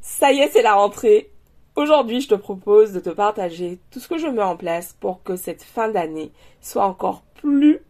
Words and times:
Ça 0.00 0.32
y 0.32 0.38
est, 0.38 0.48
c'est 0.48 0.62
la 0.62 0.74
rentrée. 0.74 1.30
Aujourd'hui, 1.76 2.22
je 2.22 2.28
te 2.28 2.34
propose 2.34 2.92
de 2.92 3.00
te 3.00 3.10
partager 3.10 3.78
tout 3.90 4.00
ce 4.00 4.08
que 4.08 4.16
je 4.16 4.26
mets 4.26 4.42
en 4.42 4.56
place 4.56 4.96
pour 4.98 5.22
que 5.22 5.36
cette 5.36 5.62
fin 5.62 5.90
d'année 5.90 6.32
soit 6.62 6.86
encore 6.86 7.22
plus 7.34 7.80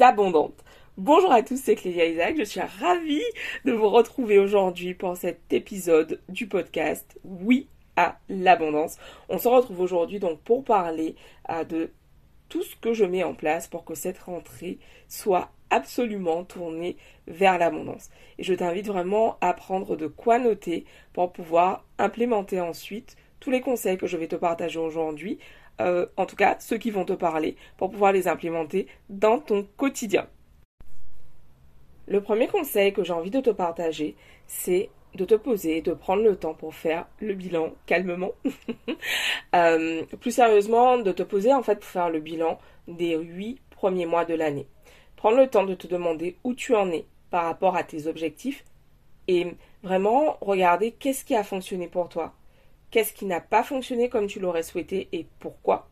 abondante. 0.00 0.64
Bonjour 0.96 1.32
à 1.32 1.42
tous, 1.42 1.60
c'est 1.62 1.76
Clélia 1.76 2.06
Isaac. 2.06 2.34
Je 2.36 2.42
suis 2.42 2.60
ravie 2.60 3.22
de 3.64 3.72
vous 3.72 3.88
retrouver 3.88 4.40
aujourd'hui 4.40 4.94
pour 4.94 5.16
cet 5.16 5.52
épisode 5.52 6.20
du 6.28 6.48
podcast 6.48 7.20
Oui 7.22 7.68
à 7.96 8.18
l'abondance. 8.28 8.96
On 9.28 9.38
se 9.38 9.46
retrouve 9.46 9.80
aujourd'hui 9.80 10.18
donc 10.18 10.40
pour 10.40 10.64
parler 10.64 11.14
euh, 11.50 11.62
de 11.62 11.90
tout 12.50 12.62
ce 12.62 12.76
que 12.76 12.92
je 12.92 13.06
mets 13.06 13.24
en 13.24 13.32
place 13.32 13.68
pour 13.68 13.86
que 13.86 13.94
cette 13.94 14.18
rentrée 14.18 14.78
soit 15.08 15.50
absolument 15.70 16.44
tournée 16.44 16.96
vers 17.26 17.56
l'abondance. 17.56 18.10
Et 18.38 18.42
je 18.42 18.52
t'invite 18.52 18.88
vraiment 18.88 19.38
à 19.40 19.54
prendre 19.54 19.96
de 19.96 20.08
quoi 20.08 20.38
noter 20.38 20.84
pour 21.14 21.32
pouvoir 21.32 21.86
implémenter 21.96 22.60
ensuite 22.60 23.16
tous 23.38 23.50
les 23.50 23.62
conseils 23.62 23.96
que 23.96 24.06
je 24.06 24.18
vais 24.18 24.28
te 24.28 24.36
partager 24.36 24.78
aujourd'hui, 24.78 25.38
euh, 25.80 26.06
en 26.18 26.26
tout 26.26 26.36
cas 26.36 26.56
ceux 26.58 26.76
qui 26.76 26.90
vont 26.90 27.06
te 27.06 27.14
parler, 27.14 27.56
pour 27.78 27.90
pouvoir 27.90 28.12
les 28.12 28.28
implémenter 28.28 28.86
dans 29.08 29.38
ton 29.38 29.66
quotidien. 29.76 30.26
Le 32.06 32.20
premier 32.20 32.48
conseil 32.48 32.92
que 32.92 33.04
j'ai 33.04 33.12
envie 33.12 33.30
de 33.30 33.40
te 33.40 33.50
partager, 33.50 34.16
c'est 34.48 34.90
de 35.14 35.24
te 35.24 35.34
poser, 35.34 35.82
de 35.82 35.92
prendre 35.92 36.22
le 36.22 36.36
temps 36.36 36.54
pour 36.54 36.74
faire 36.74 37.06
le 37.20 37.34
bilan 37.34 37.72
calmement. 37.86 38.32
Euh, 39.52 40.04
plus 40.20 40.30
sérieusement, 40.30 40.98
de 40.98 41.10
te 41.10 41.24
poser 41.24 41.52
en 41.52 41.64
fait 41.64 41.80
pour 41.80 41.88
faire 41.88 42.08
le 42.08 42.20
bilan 42.20 42.60
des 42.86 43.16
huit 43.16 43.58
premiers 43.70 44.06
mois 44.06 44.24
de 44.24 44.34
l'année. 44.34 44.68
Prendre 45.16 45.38
le 45.38 45.48
temps 45.48 45.64
de 45.64 45.74
te 45.74 45.88
demander 45.88 46.36
où 46.44 46.54
tu 46.54 46.76
en 46.76 46.88
es 46.92 47.04
par 47.30 47.44
rapport 47.44 47.74
à 47.74 47.82
tes 47.82 48.06
objectifs 48.06 48.64
et 49.26 49.48
vraiment 49.82 50.36
regarder 50.40 50.92
qu'est-ce 50.92 51.24
qui 51.24 51.34
a 51.34 51.42
fonctionné 51.42 51.88
pour 51.88 52.08
toi, 52.08 52.34
qu'est-ce 52.90 53.12
qui 53.12 53.24
n'a 53.24 53.40
pas 53.40 53.62
fonctionné 53.62 54.08
comme 54.08 54.26
tu 54.26 54.38
l'aurais 54.38 54.62
souhaité 54.62 55.08
et 55.12 55.26
pourquoi, 55.40 55.88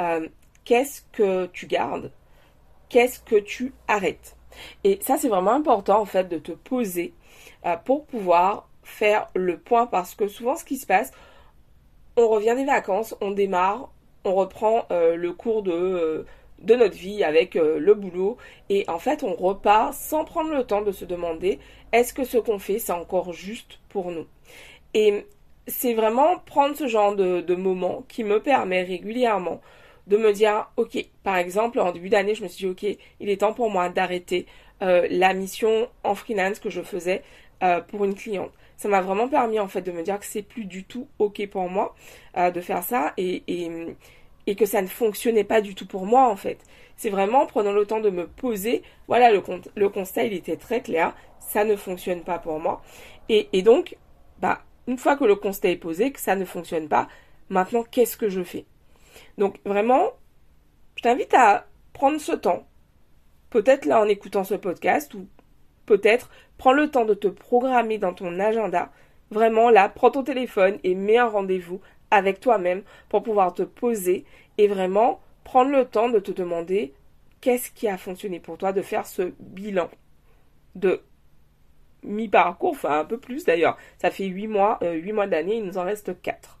euh, 0.00 0.28
qu'est-ce 0.64 1.02
que 1.12 1.46
tu 1.46 1.66
gardes, 1.66 2.10
qu'est-ce 2.88 3.20
que 3.20 3.36
tu 3.36 3.72
arrêtes. 3.88 4.36
Et 4.84 4.98
ça, 5.00 5.16
c'est 5.16 5.28
vraiment 5.28 5.52
important 5.52 6.00
en 6.00 6.04
fait 6.04 6.28
de 6.28 6.38
te 6.38 6.52
poser 6.52 7.12
euh, 7.64 7.76
pour 7.76 8.06
pouvoir 8.06 8.68
faire 8.82 9.28
le 9.34 9.58
point 9.58 9.86
parce 9.86 10.14
que 10.14 10.28
souvent 10.28 10.56
ce 10.56 10.64
qui 10.64 10.76
se 10.76 10.86
passe, 10.86 11.12
on 12.16 12.28
revient 12.28 12.54
des 12.56 12.64
vacances, 12.64 13.14
on 13.20 13.30
démarre, 13.30 13.90
on 14.24 14.34
reprend 14.34 14.86
euh, 14.90 15.16
le 15.16 15.32
cours 15.32 15.62
de, 15.62 16.26
de 16.60 16.74
notre 16.74 16.96
vie 16.96 17.24
avec 17.24 17.54
le 17.54 17.94
boulot 17.94 18.36
et 18.68 18.84
en 18.88 18.98
fait 18.98 19.22
on 19.22 19.34
repart 19.34 19.94
sans 19.94 20.24
prendre 20.24 20.50
le 20.50 20.64
temps 20.64 20.82
de 20.82 20.92
se 20.92 21.04
demander 21.04 21.58
est-ce 21.92 22.14
que 22.14 22.24
ce 22.24 22.38
qu'on 22.38 22.58
fait 22.58 22.78
c'est 22.78 22.92
encore 22.92 23.32
juste 23.32 23.78
pour 23.88 24.10
nous? 24.10 24.26
Et 24.94 25.26
c'est 25.66 25.94
vraiment 25.94 26.38
prendre 26.38 26.76
ce 26.76 26.86
genre 26.86 27.16
de, 27.16 27.54
moment 27.54 28.04
qui 28.08 28.24
me 28.24 28.40
permet 28.40 28.82
régulièrement 28.82 29.60
de 30.06 30.18
me 30.18 30.32
dire, 30.32 30.70
ok, 30.76 30.98
par 31.22 31.36
exemple, 31.36 31.80
en 31.80 31.90
début 31.90 32.10
d'année, 32.10 32.34
je 32.34 32.42
me 32.42 32.48
suis 32.48 32.66
dit, 32.66 32.70
ok, 32.70 32.98
il 33.20 33.30
est 33.30 33.38
temps 33.38 33.54
pour 33.54 33.70
moi 33.70 33.88
d'arrêter 33.88 34.46
euh, 34.82 35.06
la 35.10 35.32
mission 35.32 35.88
en 36.02 36.14
freelance 36.14 36.58
que 36.58 36.68
je 36.68 36.82
faisais 36.82 37.22
euh, 37.62 37.80
pour 37.80 38.04
une 38.04 38.14
cliente. 38.14 38.52
Ça 38.76 38.88
m'a 38.88 39.00
vraiment 39.00 39.28
permis 39.28 39.60
en 39.60 39.68
fait 39.68 39.82
de 39.82 39.92
me 39.92 40.02
dire 40.02 40.18
que 40.18 40.26
c'est 40.26 40.42
plus 40.42 40.64
du 40.64 40.84
tout 40.84 41.08
ok 41.18 41.46
pour 41.48 41.68
moi 41.68 41.94
euh, 42.36 42.50
de 42.50 42.60
faire 42.60 42.82
ça 42.82 43.12
et, 43.16 43.42
que 44.56 44.66
ça 44.66 44.82
ne 44.82 44.86
fonctionnait 44.86 45.44
pas 45.44 45.60
du 45.60 45.74
tout 45.74 45.86
pour 45.86 46.06
moi 46.06 46.28
en 46.28 46.36
fait. 46.36 46.58
C'est 46.96 47.10
vraiment 47.10 47.42
en 47.42 47.46
prenant 47.46 47.72
le 47.72 47.86
temps 47.86 48.00
de 48.00 48.10
me 48.10 48.26
poser, 48.26 48.82
voilà, 49.08 49.32
le, 49.32 49.42
le 49.74 49.88
constat 49.88 50.24
il 50.24 50.32
était 50.32 50.56
très 50.56 50.80
clair, 50.80 51.14
ça 51.38 51.64
ne 51.64 51.76
fonctionne 51.76 52.22
pas 52.22 52.38
pour 52.38 52.60
moi. 52.60 52.82
Et, 53.28 53.48
et 53.52 53.62
donc, 53.62 53.96
bah, 54.40 54.60
une 54.86 54.98
fois 54.98 55.16
que 55.16 55.24
le 55.24 55.36
constat 55.36 55.70
est 55.70 55.76
posé, 55.76 56.12
que 56.12 56.20
ça 56.20 56.36
ne 56.36 56.44
fonctionne 56.44 56.88
pas, 56.88 57.08
maintenant 57.48 57.84
qu'est-ce 57.84 58.16
que 58.16 58.28
je 58.28 58.42
fais? 58.42 58.66
Donc 59.38 59.58
vraiment, 59.64 60.10
je 60.96 61.02
t'invite 61.02 61.34
à 61.34 61.66
prendre 61.92 62.20
ce 62.20 62.32
temps, 62.32 62.66
peut-être 63.50 63.86
là 63.86 64.00
en 64.00 64.08
écoutant 64.08 64.44
ce 64.44 64.54
podcast, 64.54 65.14
ou 65.14 65.26
peut-être 65.86 66.30
prends 66.58 66.72
le 66.72 66.90
temps 66.90 67.04
de 67.04 67.14
te 67.14 67.28
programmer 67.28 67.98
dans 67.98 68.14
ton 68.14 68.38
agenda. 68.38 68.90
Vraiment 69.30 69.70
là, 69.70 69.88
prends 69.88 70.10
ton 70.10 70.22
téléphone 70.22 70.78
et 70.84 70.94
mets 70.94 71.18
un 71.18 71.26
rendez-vous 71.26 71.80
avec 72.10 72.40
toi-même 72.40 72.82
pour 73.08 73.22
pouvoir 73.22 73.52
te 73.54 73.62
poser 73.62 74.24
et 74.58 74.68
vraiment 74.68 75.20
prendre 75.42 75.70
le 75.70 75.84
temps 75.84 76.08
de 76.08 76.20
te 76.20 76.30
demander 76.30 76.94
qu'est-ce 77.40 77.70
qui 77.70 77.88
a 77.88 77.98
fonctionné 77.98 78.40
pour 78.40 78.56
toi, 78.56 78.72
de 78.72 78.82
faire 78.82 79.06
ce 79.06 79.32
bilan 79.38 79.90
de 80.74 81.02
mi-parcours, 82.02 82.72
enfin 82.72 83.00
un 83.00 83.04
peu 83.04 83.18
plus 83.18 83.44
d'ailleurs. 83.44 83.76
Ça 83.98 84.10
fait 84.10 84.26
8 84.26 84.46
mois, 84.46 84.78
euh, 84.82 84.92
8 84.92 85.12
mois 85.12 85.26
d'année, 85.26 85.56
il 85.56 85.64
nous 85.64 85.78
en 85.78 85.84
reste 85.84 86.20
4. 86.20 86.60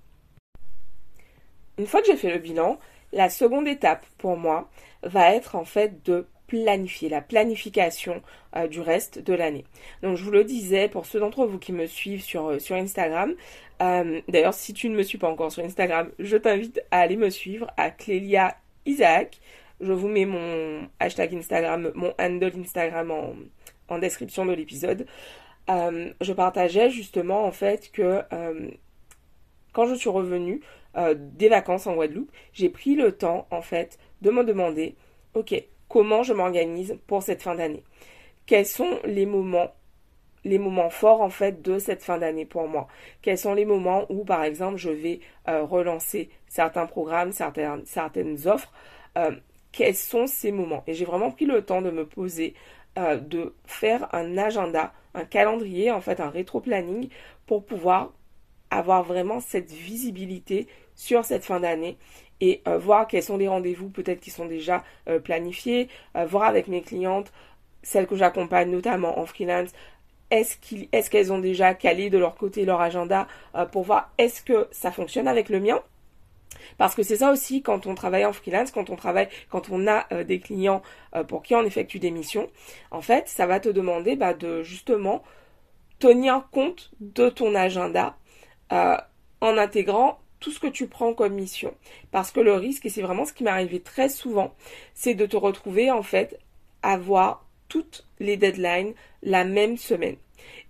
Une 1.78 1.86
fois 1.86 2.00
que 2.00 2.06
j'ai 2.06 2.16
fait 2.16 2.32
le 2.32 2.38
bilan, 2.38 2.78
la 3.12 3.28
seconde 3.28 3.68
étape 3.68 4.06
pour 4.18 4.36
moi 4.36 4.68
va 5.02 5.34
être 5.34 5.56
en 5.56 5.64
fait 5.64 6.04
de 6.04 6.26
planifier, 6.54 7.08
la 7.08 7.20
planification 7.20 8.22
euh, 8.54 8.68
du 8.68 8.80
reste 8.80 9.18
de 9.18 9.34
l'année. 9.34 9.64
Donc 10.02 10.16
je 10.16 10.22
vous 10.22 10.30
le 10.30 10.44
disais, 10.44 10.88
pour 10.88 11.04
ceux 11.04 11.18
d'entre 11.18 11.46
vous 11.46 11.58
qui 11.58 11.72
me 11.72 11.86
suivent 11.86 12.22
sur, 12.22 12.46
euh, 12.46 12.58
Instagram, 12.70 13.34
euh, 13.82 14.20
d'ailleurs 14.28 14.54
si 14.54 14.72
tu 14.72 14.88
ne 14.88 14.96
me 14.96 15.02
suis 15.02 15.18
pas 15.18 15.28
encore 15.28 15.50
sur 15.50 15.64
Instagram, 15.64 16.10
je 16.20 16.36
t'invite 16.36 16.80
à 16.92 17.00
aller 17.00 17.16
me 17.16 17.28
suivre 17.30 17.66
à 17.76 17.90
Clélia 17.90 18.56
Isaac. 18.86 19.40
Je 19.80 19.92
vous 19.92 20.06
mets 20.06 20.26
mon 20.26 20.88
hashtag 21.00 21.34
Instagram, 21.34 21.90
mon 21.96 22.14
handle 22.20 22.52
Instagram 22.56 23.10
en, 23.10 23.34
en 23.88 23.98
description 23.98 24.46
de 24.46 24.52
l'épisode. 24.52 25.06
Je 25.68 26.32
partageais 26.32 26.90
justement 26.90 27.44
en 27.44 27.50
fait 27.50 27.90
que 27.90 28.22
quand 29.72 29.86
je 29.86 29.94
suis 29.94 30.08
revenue 30.08 30.60
des 31.16 31.48
vacances 31.48 31.88
en 31.88 31.94
Guadeloupe, 31.94 32.30
j'ai 32.52 32.68
pris 32.68 32.94
le 32.94 33.12
temps 33.12 33.48
en 33.50 33.62
fait 33.62 33.98
de 34.22 34.30
me 34.30 34.44
demander, 34.44 34.94
ok, 35.34 35.60
comment 35.94 36.24
je 36.24 36.32
m'organise 36.32 36.98
pour 37.06 37.22
cette 37.22 37.40
fin 37.40 37.54
d'année. 37.54 37.84
Quels 38.46 38.66
sont 38.66 38.98
les 39.04 39.26
moments 39.26 39.70
les 40.42 40.58
moments 40.58 40.90
forts 40.90 41.20
en 41.22 41.30
fait 41.30 41.62
de 41.62 41.78
cette 41.78 42.02
fin 42.02 42.18
d'année 42.18 42.44
pour 42.44 42.66
moi? 42.66 42.88
Quels 43.22 43.38
sont 43.38 43.54
les 43.54 43.64
moments 43.64 44.04
où 44.08 44.24
par 44.24 44.42
exemple 44.42 44.76
je 44.76 44.90
vais 44.90 45.20
euh, 45.46 45.62
relancer 45.62 46.30
certains 46.48 46.86
programmes, 46.86 47.30
certaines, 47.30 48.48
offres? 48.48 48.72
Euh, 49.16 49.30
Quels 49.70 49.94
sont 49.94 50.26
ces 50.26 50.50
moments? 50.50 50.82
Et 50.88 50.94
j'ai 50.94 51.04
vraiment 51.04 51.30
pris 51.30 51.46
le 51.46 51.62
temps 51.62 51.80
de 51.80 51.92
me 51.92 52.04
poser, 52.04 52.54
euh, 52.98 53.16
de 53.16 53.54
faire 53.64 54.12
un 54.12 54.36
agenda, 54.36 54.92
un 55.14 55.24
calendrier, 55.24 55.92
en 55.92 56.00
fait 56.00 56.18
un 56.18 56.28
rétro-planning 56.28 57.08
pour 57.46 57.64
pouvoir 57.64 58.12
avoir 58.70 59.02
vraiment 59.02 59.40
cette 59.40 59.70
visibilité 59.70 60.66
sur 60.94 61.24
cette 61.24 61.44
fin 61.44 61.60
d'année 61.60 61.96
et 62.40 62.62
euh, 62.68 62.78
voir 62.78 63.06
quels 63.06 63.22
sont 63.22 63.36
les 63.36 63.48
rendez-vous 63.48 63.88
peut-être 63.88 64.20
qui 64.20 64.30
sont 64.30 64.46
déjà 64.46 64.82
euh, 65.08 65.18
planifiés, 65.18 65.88
euh, 66.16 66.26
voir 66.26 66.44
avec 66.44 66.68
mes 66.68 66.82
clientes, 66.82 67.32
celles 67.82 68.06
que 68.06 68.16
j'accompagne 68.16 68.70
notamment 68.70 69.18
en 69.18 69.26
freelance, 69.26 69.70
est-ce 70.30 71.10
qu'elles 71.10 71.32
ont 71.32 71.38
déjà 71.38 71.74
calé 71.74 72.10
de 72.10 72.18
leur 72.18 72.34
côté 72.34 72.64
leur 72.64 72.80
agenda 72.80 73.28
pour 73.70 73.84
voir 73.84 74.10
est-ce 74.18 74.42
que 74.42 74.66
ça 74.72 74.90
fonctionne 74.90 75.28
avec 75.28 75.48
le 75.48 75.60
mien? 75.60 75.80
Parce 76.76 76.96
que 76.96 77.04
c'est 77.04 77.18
ça 77.18 77.30
aussi 77.30 77.62
quand 77.62 77.86
on 77.86 77.94
travaille 77.94 78.24
en 78.24 78.32
freelance, 78.32 78.72
quand 78.72 78.90
on 78.90 78.96
travaille, 78.96 79.28
quand 79.48 79.68
on 79.70 79.86
a 79.86 80.24
des 80.24 80.40
clients 80.40 80.82
pour 81.28 81.42
qui 81.42 81.54
on 81.54 81.62
effectue 81.62 82.00
des 82.00 82.10
missions, 82.10 82.50
en 82.90 83.02
fait, 83.02 83.28
ça 83.28 83.46
va 83.46 83.60
te 83.60 83.68
demander 83.68 84.16
bah, 84.16 84.34
de 84.34 84.64
justement 84.64 85.22
tenir 86.00 86.48
compte 86.50 86.90
de 86.98 87.28
ton 87.28 87.54
agenda 87.54 88.16
euh, 88.72 88.96
en 89.40 89.58
intégrant 89.58 90.18
tout 90.40 90.50
ce 90.50 90.60
que 90.60 90.66
tu 90.66 90.86
prends 90.86 91.14
comme 91.14 91.34
mission. 91.34 91.74
Parce 92.10 92.30
que 92.30 92.40
le 92.40 92.54
risque, 92.54 92.86
et 92.86 92.90
c'est 92.90 93.02
vraiment 93.02 93.24
ce 93.24 93.32
qui 93.32 93.44
m'est 93.44 93.50
arrivé 93.50 93.80
très 93.80 94.08
souvent, 94.08 94.54
c'est 94.94 95.14
de 95.14 95.26
te 95.26 95.36
retrouver 95.36 95.90
en 95.90 96.02
fait 96.02 96.38
à 96.82 96.98
voir 96.98 97.46
toutes 97.68 98.06
les 98.18 98.36
deadlines 98.36 98.94
la 99.22 99.44
même 99.44 99.76
semaine. 99.76 100.16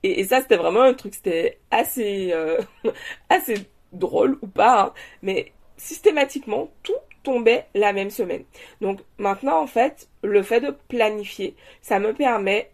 Et, 0.03 0.21
et 0.21 0.25
ça, 0.25 0.41
c'était 0.41 0.57
vraiment 0.57 0.83
un 0.83 0.95
truc, 0.95 1.15
c'était 1.15 1.59
assez, 1.71 2.31
euh, 2.33 2.61
assez 3.29 3.67
drôle 3.93 4.39
ou 4.43 4.47
pas, 4.47 4.83
hein, 4.83 4.93
mais 5.23 5.53
systématiquement, 5.77 6.71
tout 6.83 6.95
tombait 7.23 7.67
la 7.75 7.93
même 7.93 8.11
semaine. 8.11 8.45
Donc 8.81 9.01
maintenant, 9.19 9.61
en 9.61 9.67
fait, 9.67 10.09
le 10.23 10.43
fait 10.43 10.61
de 10.61 10.71
planifier, 10.89 11.57
ça 11.83 11.99
me 11.99 12.13
permet 12.13 12.71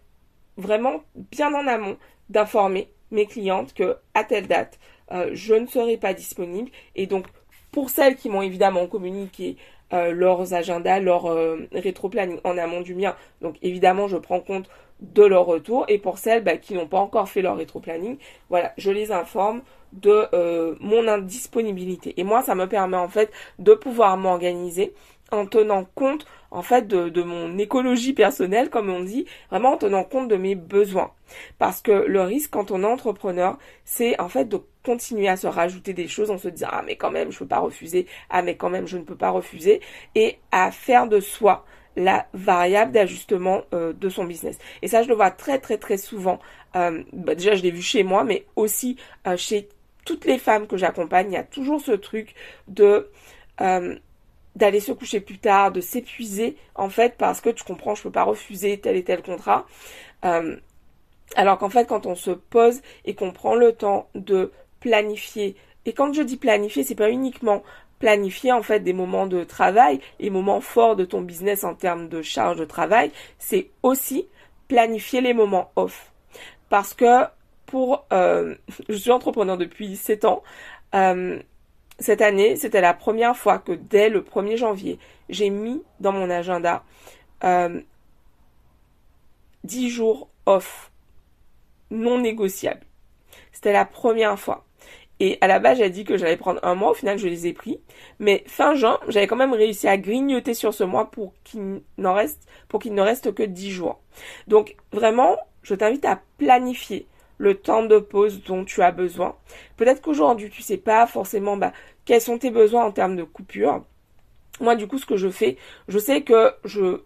vraiment 0.57 1.03
bien 1.15 1.53
en 1.53 1.65
amont 1.67 1.97
d'informer 2.29 2.91
mes 3.09 3.25
clientes 3.25 3.73
que 3.73 3.97
à 4.13 4.23
telle 4.23 4.47
date, 4.47 4.79
euh, 5.11 5.29
je 5.33 5.53
ne 5.53 5.67
serai 5.67 5.97
pas 5.97 6.13
disponible. 6.13 6.69
Et 6.95 7.07
donc, 7.07 7.25
pour 7.71 7.89
celles 7.89 8.15
qui 8.15 8.29
m'ont 8.29 8.41
évidemment 8.41 8.87
communiqué 8.87 9.57
euh, 9.93 10.11
leurs 10.11 10.53
agendas, 10.53 10.99
leur 10.99 11.25
euh, 11.25 11.67
rétro-planning 11.73 12.39
en 12.43 12.57
amont 12.57 12.81
du 12.81 12.95
mien, 12.95 13.15
donc 13.41 13.55
évidemment, 13.61 14.07
je 14.07 14.17
prends 14.17 14.39
compte 14.39 14.69
de 15.01 15.23
leur 15.23 15.45
retour. 15.45 15.85
Et 15.87 15.97
pour 15.97 16.17
celles 16.17 16.43
bah, 16.43 16.57
qui 16.57 16.73
n'ont 16.73 16.87
pas 16.87 16.99
encore 16.99 17.29
fait 17.29 17.41
leur 17.41 17.57
rétro-planning, 17.57 18.17
voilà, 18.49 18.73
je 18.77 18.91
les 18.91 19.11
informe 19.11 19.61
de 19.93 20.27
euh, 20.33 20.75
mon 20.79 21.07
indisponibilité. 21.07 22.13
Et 22.17 22.23
moi, 22.23 22.41
ça 22.41 22.55
me 22.55 22.67
permet 22.67 22.97
en 22.97 23.09
fait 23.09 23.31
de 23.59 23.73
pouvoir 23.73 24.17
m'organiser 24.17 24.93
en 25.31 25.45
tenant 25.45 25.85
compte 25.95 26.25
en 26.51 26.61
fait 26.61 26.87
de, 26.87 27.23
mon 27.23 27.57
écologie 27.57 28.13
personnelle, 28.13 28.69
comme 28.69 28.89
on 28.89 28.99
dit, 28.99 29.25
vraiment 29.49 29.73
en 29.73 29.77
tenant 29.77 30.03
compte 30.03 30.27
de 30.27 30.35
mes 30.35 30.55
besoins. 30.55 31.11
Parce 31.57 31.81
que 31.81 31.91
le 31.91 32.21
risque 32.21 32.51
quand 32.51 32.71
on 32.71 32.83
est 32.83 32.85
entrepreneur, 32.85 33.57
c'est 33.85 34.19
en 34.19 34.27
fait 34.27 34.45
de 34.45 34.61
continuer 34.83 35.29
à 35.29 35.37
se 35.37 35.47
rajouter 35.47 35.93
des 35.93 36.07
choses, 36.07 36.29
en 36.29 36.37
se 36.37 36.49
disant 36.49 36.67
ah 36.71 36.83
mais 36.85 36.97
quand 36.97 37.11
même 37.11 37.31
je 37.31 37.39
peux 37.39 37.47
pas 37.47 37.59
refuser, 37.59 38.05
ah 38.29 38.41
mais 38.41 38.57
quand 38.57 38.69
même 38.69 38.87
je 38.87 38.97
ne 38.97 39.03
peux 39.03 39.15
pas 39.15 39.29
refuser, 39.29 39.79
et 40.15 40.39
à 40.51 40.71
faire 40.71 41.07
de 41.07 41.21
soi 41.21 41.65
la 41.95 42.27
variable 42.33 42.91
d'ajustement 42.91 43.63
euh, 43.73 43.93
de 43.93 44.09
son 44.09 44.25
business. 44.25 44.57
Et 44.81 44.87
ça 44.87 45.03
je 45.03 45.07
le 45.07 45.15
vois 45.15 45.31
très 45.31 45.59
très 45.59 45.77
très 45.77 45.97
souvent. 45.97 46.39
Euh, 46.75 47.03
bah, 47.13 47.35
déjà 47.35 47.55
je 47.55 47.63
l'ai 47.63 47.71
vu 47.71 47.81
chez 47.81 48.03
moi, 48.03 48.23
mais 48.23 48.45
aussi 48.55 48.97
euh, 49.27 49.37
chez 49.37 49.69
toutes 50.05 50.25
les 50.25 50.37
femmes 50.37 50.67
que 50.67 50.77
j'accompagne, 50.77 51.31
il 51.31 51.33
y 51.33 51.37
a 51.37 51.43
toujours 51.43 51.79
ce 51.79 51.91
truc 51.91 52.33
de 52.67 53.09
d'aller 54.55 54.79
se 54.79 54.91
coucher 54.91 55.21
plus 55.21 55.39
tard, 55.39 55.71
de 55.71 55.81
s'épuiser 55.81 56.57
en 56.75 56.89
fait 56.89 57.15
parce 57.17 57.41
que 57.41 57.49
tu 57.49 57.63
comprends, 57.63 57.95
je 57.95 58.03
peux 58.03 58.11
pas 58.11 58.23
refuser 58.23 58.79
tel 58.79 58.95
et 58.95 59.03
tel 59.03 59.21
contrat. 59.21 59.65
Euh, 60.25 60.57
alors 61.35 61.57
qu'en 61.57 61.69
fait, 61.69 61.87
quand 61.87 62.05
on 62.05 62.15
se 62.15 62.31
pose 62.31 62.81
et 63.05 63.15
qu'on 63.15 63.31
prend 63.31 63.55
le 63.55 63.71
temps 63.73 64.09
de 64.15 64.51
planifier, 64.79 65.55
et 65.85 65.93
quand 65.93 66.13
je 66.13 66.21
dis 66.21 66.37
planifier, 66.37 66.83
c'est 66.83 66.95
pas 66.95 67.09
uniquement 67.09 67.63
planifier 67.99 68.51
en 68.51 68.63
fait 68.63 68.79
des 68.79 68.93
moments 68.93 69.27
de 69.27 69.43
travail, 69.43 70.01
les 70.19 70.29
moments 70.29 70.59
forts 70.59 70.95
de 70.95 71.05
ton 71.05 71.21
business 71.21 71.63
en 71.63 71.75
termes 71.75 72.09
de 72.09 72.21
charge 72.21 72.57
de 72.57 72.65
travail, 72.65 73.11
c'est 73.37 73.69
aussi 73.83 74.27
planifier 74.67 75.21
les 75.21 75.33
moments 75.33 75.71
off. 75.75 76.11
Parce 76.69 76.93
que 76.93 77.25
pour, 77.65 78.05
euh, 78.11 78.55
je 78.89 78.95
suis 78.95 79.11
entrepreneur 79.11 79.57
depuis 79.57 79.95
7 79.95 80.25
ans, 80.25 80.43
euh, 80.95 81.39
cette 81.99 82.21
année, 82.21 82.55
c'était 82.55 82.81
la 82.81 82.93
première 82.93 83.37
fois 83.37 83.59
que 83.59 83.71
dès 83.71 84.09
le 84.09 84.21
1er 84.21 84.57
janvier, 84.57 84.99
j'ai 85.29 85.49
mis 85.49 85.83
dans 85.99 86.11
mon 86.11 86.29
agenda 86.29 86.83
euh, 87.43 87.81
10 89.63 89.89
jours 89.89 90.29
off 90.45 90.91
non 91.91 92.19
négociables. 92.19 92.85
C'était 93.51 93.73
la 93.73 93.85
première 93.85 94.39
fois. 94.39 94.65
Et 95.19 95.37
à 95.41 95.45
la 95.45 95.59
base, 95.59 95.77
j'ai 95.77 95.91
dit 95.91 96.03
que 96.03 96.17
j'allais 96.17 96.37
prendre 96.37 96.59
un 96.63 96.73
mois. 96.73 96.91
Au 96.91 96.93
final, 96.95 97.19
je 97.19 97.27
les 97.27 97.45
ai 97.45 97.53
pris. 97.53 97.79
Mais 98.17 98.43
fin 98.47 98.73
juin, 98.73 98.99
j'avais 99.07 99.27
quand 99.27 99.35
même 99.35 99.53
réussi 99.53 99.87
à 99.87 99.95
grignoter 99.95 100.55
sur 100.55 100.73
ce 100.73 100.83
mois 100.83 101.11
pour 101.11 101.33
qu'il 101.43 101.83
n'en 101.99 102.15
reste, 102.15 102.41
pour 102.67 102.79
qu'il 102.79 102.95
ne 102.95 103.01
reste 103.03 103.31
que 103.35 103.43
10 103.43 103.69
jours. 103.69 103.99
Donc, 104.47 104.75
vraiment, 104.91 105.37
je 105.61 105.75
t'invite 105.75 106.05
à 106.05 106.19
planifier 106.39 107.05
le 107.41 107.55
temps 107.55 107.83
de 107.83 107.97
pause 107.97 108.43
dont 108.43 108.63
tu 108.63 108.83
as 108.83 108.91
besoin. 108.91 109.35
Peut-être 109.75 110.01
qu'aujourd'hui, 110.01 110.51
tu 110.51 110.61
sais 110.61 110.77
pas 110.77 111.07
forcément 111.07 111.57
bah, 111.57 111.73
quels 112.05 112.21
sont 112.21 112.37
tes 112.37 112.51
besoins 112.51 112.85
en 112.85 112.91
termes 112.91 113.15
de 113.15 113.23
coupure. 113.23 113.83
Moi, 114.59 114.75
du 114.75 114.87
coup, 114.87 114.99
ce 114.99 115.07
que 115.07 115.17
je 115.17 115.29
fais, 115.29 115.57
je 115.87 115.97
sais 115.97 116.21
que 116.21 116.53
je, 116.65 117.01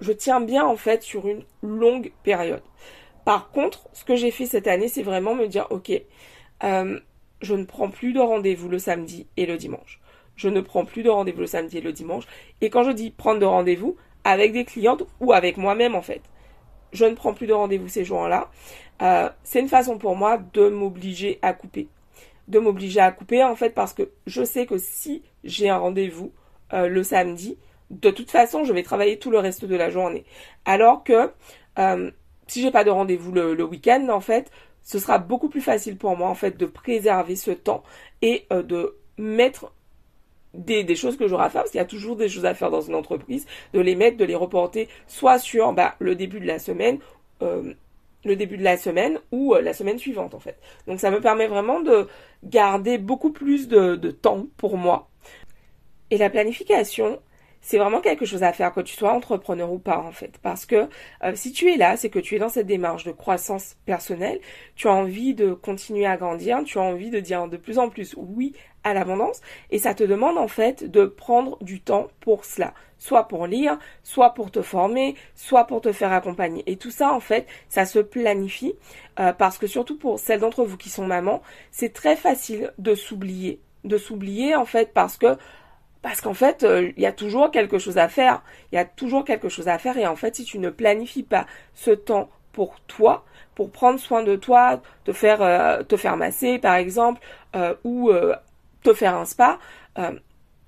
je 0.00 0.12
tiens 0.12 0.40
bien 0.40 0.64
en 0.64 0.76
fait 0.76 1.02
sur 1.02 1.26
une 1.26 1.42
longue 1.60 2.12
période. 2.22 2.62
Par 3.24 3.50
contre, 3.50 3.88
ce 3.92 4.04
que 4.04 4.14
j'ai 4.14 4.30
fait 4.30 4.46
cette 4.46 4.68
année, 4.68 4.86
c'est 4.86 5.02
vraiment 5.02 5.34
me 5.34 5.48
dire, 5.48 5.66
ok, 5.70 5.90
euh, 6.62 7.00
je 7.40 7.54
ne 7.54 7.64
prends 7.64 7.90
plus 7.90 8.12
de 8.12 8.20
rendez-vous 8.20 8.68
le 8.68 8.78
samedi 8.78 9.26
et 9.36 9.44
le 9.44 9.56
dimanche. 9.56 10.00
Je 10.36 10.48
ne 10.48 10.60
prends 10.60 10.84
plus 10.84 11.02
de 11.02 11.10
rendez-vous 11.10 11.40
le 11.40 11.46
samedi 11.48 11.78
et 11.78 11.80
le 11.80 11.92
dimanche. 11.92 12.26
Et 12.60 12.70
quand 12.70 12.84
je 12.84 12.92
dis 12.92 13.10
prendre 13.10 13.40
de 13.40 13.44
rendez-vous, 13.44 13.96
avec 14.22 14.52
des 14.52 14.64
clientes 14.64 15.02
ou 15.20 15.32
avec 15.32 15.56
moi-même 15.56 15.96
en 15.96 16.02
fait. 16.02 16.22
Je 16.94 17.04
ne 17.04 17.14
prends 17.14 17.34
plus 17.34 17.46
de 17.46 17.52
rendez-vous 17.52 17.88
ces 17.88 18.04
jours-là. 18.04 18.50
Euh, 19.02 19.28
c'est 19.42 19.60
une 19.60 19.68
façon 19.68 19.98
pour 19.98 20.16
moi 20.16 20.38
de 20.54 20.68
m'obliger 20.70 21.38
à 21.42 21.52
couper. 21.52 21.88
De 22.48 22.58
m'obliger 22.58 23.00
à 23.00 23.10
couper 23.12 23.44
en 23.44 23.56
fait 23.56 23.70
parce 23.70 23.92
que 23.92 24.10
je 24.26 24.42
sais 24.44 24.64
que 24.64 24.78
si 24.78 25.22
j'ai 25.42 25.68
un 25.68 25.76
rendez-vous 25.76 26.32
euh, 26.72 26.88
le 26.88 27.02
samedi, 27.02 27.58
de 27.90 28.10
toute 28.10 28.30
façon 28.30 28.64
je 28.64 28.72
vais 28.72 28.82
travailler 28.82 29.18
tout 29.18 29.30
le 29.30 29.38
reste 29.38 29.64
de 29.64 29.76
la 29.76 29.90
journée. 29.90 30.24
Alors 30.64 31.04
que 31.04 31.30
euh, 31.78 32.10
si 32.46 32.62
j'ai 32.62 32.70
pas 32.70 32.84
de 32.84 32.90
rendez-vous 32.90 33.32
le, 33.32 33.54
le 33.54 33.64
week-end 33.64 34.08
en 34.08 34.20
fait, 34.20 34.50
ce 34.82 34.98
sera 34.98 35.18
beaucoup 35.18 35.48
plus 35.48 35.62
facile 35.62 35.96
pour 35.96 36.16
moi 36.16 36.28
en 36.28 36.34
fait 36.34 36.56
de 36.56 36.66
préserver 36.66 37.36
ce 37.36 37.50
temps 37.50 37.82
et 38.22 38.46
euh, 38.52 38.62
de 38.62 38.96
mettre 39.18 39.72
des, 40.54 40.96
choses 40.96 41.16
que 41.16 41.26
j'aurai 41.26 41.44
à 41.44 41.50
faire, 41.50 41.62
parce 41.62 41.70
qu'il 41.70 41.78
y 41.78 41.82
a 41.82 41.86
toujours 41.86 42.16
des 42.16 42.28
choses 42.28 42.46
à 42.46 42.54
faire 42.54 42.70
dans 42.70 42.80
une 42.80 42.94
entreprise, 42.94 43.46
de 43.72 43.80
les 43.80 43.96
mettre, 43.96 44.16
de 44.16 44.24
les 44.24 44.34
reporter 44.34 44.88
soit 45.06 45.38
sur 45.38 45.72
bah, 45.72 45.96
le 45.98 46.14
début 46.14 46.40
de 46.40 46.46
la 46.46 46.58
semaine, 46.58 46.98
euh, 47.42 47.74
le 48.24 48.36
début 48.36 48.56
de 48.56 48.64
la 48.64 48.76
semaine 48.76 49.18
ou 49.32 49.54
euh, 49.54 49.60
la 49.60 49.72
semaine 49.72 49.98
suivante 49.98 50.34
en 50.34 50.40
fait. 50.40 50.58
Donc 50.86 51.00
ça 51.00 51.10
me 51.10 51.20
permet 51.20 51.46
vraiment 51.46 51.80
de 51.80 52.08
garder 52.44 52.98
beaucoup 52.98 53.32
plus 53.32 53.68
de, 53.68 53.96
temps 54.10 54.46
pour 54.56 54.76
moi. 54.76 55.08
Et 56.10 56.18
la 56.18 56.30
planification, 56.30 57.20
c'est 57.60 57.78
vraiment 57.78 58.00
quelque 58.00 58.26
chose 58.26 58.42
à 58.42 58.52
faire 58.52 58.72
que 58.72 58.80
tu 58.80 58.94
sois 58.94 59.12
entrepreneur 59.12 59.72
ou 59.72 59.78
pas 59.78 59.98
en 59.98 60.12
fait. 60.12 60.38
Parce 60.42 60.66
que 60.66 60.88
euh, 61.24 61.32
si 61.34 61.52
tu 61.52 61.70
es 61.70 61.76
là, 61.76 61.96
c'est 61.96 62.10
que 62.10 62.18
tu 62.18 62.36
es 62.36 62.38
dans 62.38 62.48
cette 62.48 62.66
démarche 62.66 63.04
de 63.04 63.12
croissance 63.12 63.76
personnelle, 63.84 64.40
tu 64.76 64.86
as 64.86 64.92
envie 64.92 65.34
de 65.34 65.52
continuer 65.52 66.06
à 66.06 66.16
grandir, 66.16 66.62
tu 66.64 66.78
as 66.78 66.82
envie 66.82 67.10
de 67.10 67.20
dire 67.20 67.48
de 67.48 67.56
plus 67.56 67.78
en 67.78 67.88
plus 67.88 68.14
oui 68.16 68.54
à 68.84 68.94
l'abondance 68.94 69.40
et 69.70 69.78
ça 69.78 69.94
te 69.94 70.04
demande 70.04 70.38
en 70.38 70.48
fait 70.48 70.84
de 70.84 71.06
prendre 71.06 71.58
du 71.62 71.80
temps 71.80 72.08
pour 72.20 72.44
cela 72.44 72.74
soit 73.04 73.28
pour 73.28 73.46
lire, 73.46 73.78
soit 74.02 74.30
pour 74.30 74.50
te 74.50 74.62
former, 74.62 75.14
soit 75.34 75.64
pour 75.64 75.82
te 75.82 75.92
faire 75.92 76.12
accompagner. 76.12 76.62
Et 76.66 76.76
tout 76.76 76.90
ça, 76.90 77.12
en 77.12 77.20
fait, 77.20 77.46
ça 77.68 77.84
se 77.84 77.98
planifie 77.98 78.74
euh, 79.20 79.34
parce 79.34 79.58
que 79.58 79.66
surtout 79.66 79.98
pour 79.98 80.18
celles 80.18 80.40
d'entre 80.40 80.64
vous 80.64 80.78
qui 80.78 80.88
sont 80.88 81.06
mamans, 81.06 81.42
c'est 81.70 81.92
très 81.92 82.16
facile 82.16 82.72
de 82.78 82.94
s'oublier, 82.94 83.60
de 83.84 83.98
s'oublier 83.98 84.56
en 84.56 84.64
fait 84.64 84.94
parce 84.94 85.18
que 85.18 85.36
parce 86.00 86.20
qu'en 86.20 86.34
fait, 86.34 86.64
euh, 86.64 86.92
il 86.96 87.02
y 87.02 87.06
a 87.06 87.12
toujours 87.12 87.50
quelque 87.50 87.78
chose 87.78 87.96
à 87.96 88.08
faire. 88.08 88.42
Il 88.72 88.76
y 88.76 88.78
a 88.78 88.84
toujours 88.84 89.24
quelque 89.24 89.48
chose 89.48 89.68
à 89.68 89.78
faire 89.78 89.98
et 89.98 90.06
en 90.06 90.16
fait, 90.16 90.36
si 90.36 90.44
tu 90.44 90.58
ne 90.58 90.70
planifies 90.70 91.22
pas 91.22 91.46
ce 91.74 91.90
temps 91.90 92.30
pour 92.52 92.80
toi, 92.82 93.24
pour 93.54 93.70
prendre 93.70 93.98
soin 93.98 94.22
de 94.22 94.36
toi, 94.36 94.80
te 95.04 95.12
faire 95.12 95.42
euh, 95.42 95.82
te 95.82 95.96
faire 95.96 96.16
masser 96.16 96.58
par 96.58 96.76
exemple, 96.76 97.20
ou 97.84 98.10
te 98.84 98.94
faire 98.94 99.16
un 99.16 99.24
spa, 99.24 99.58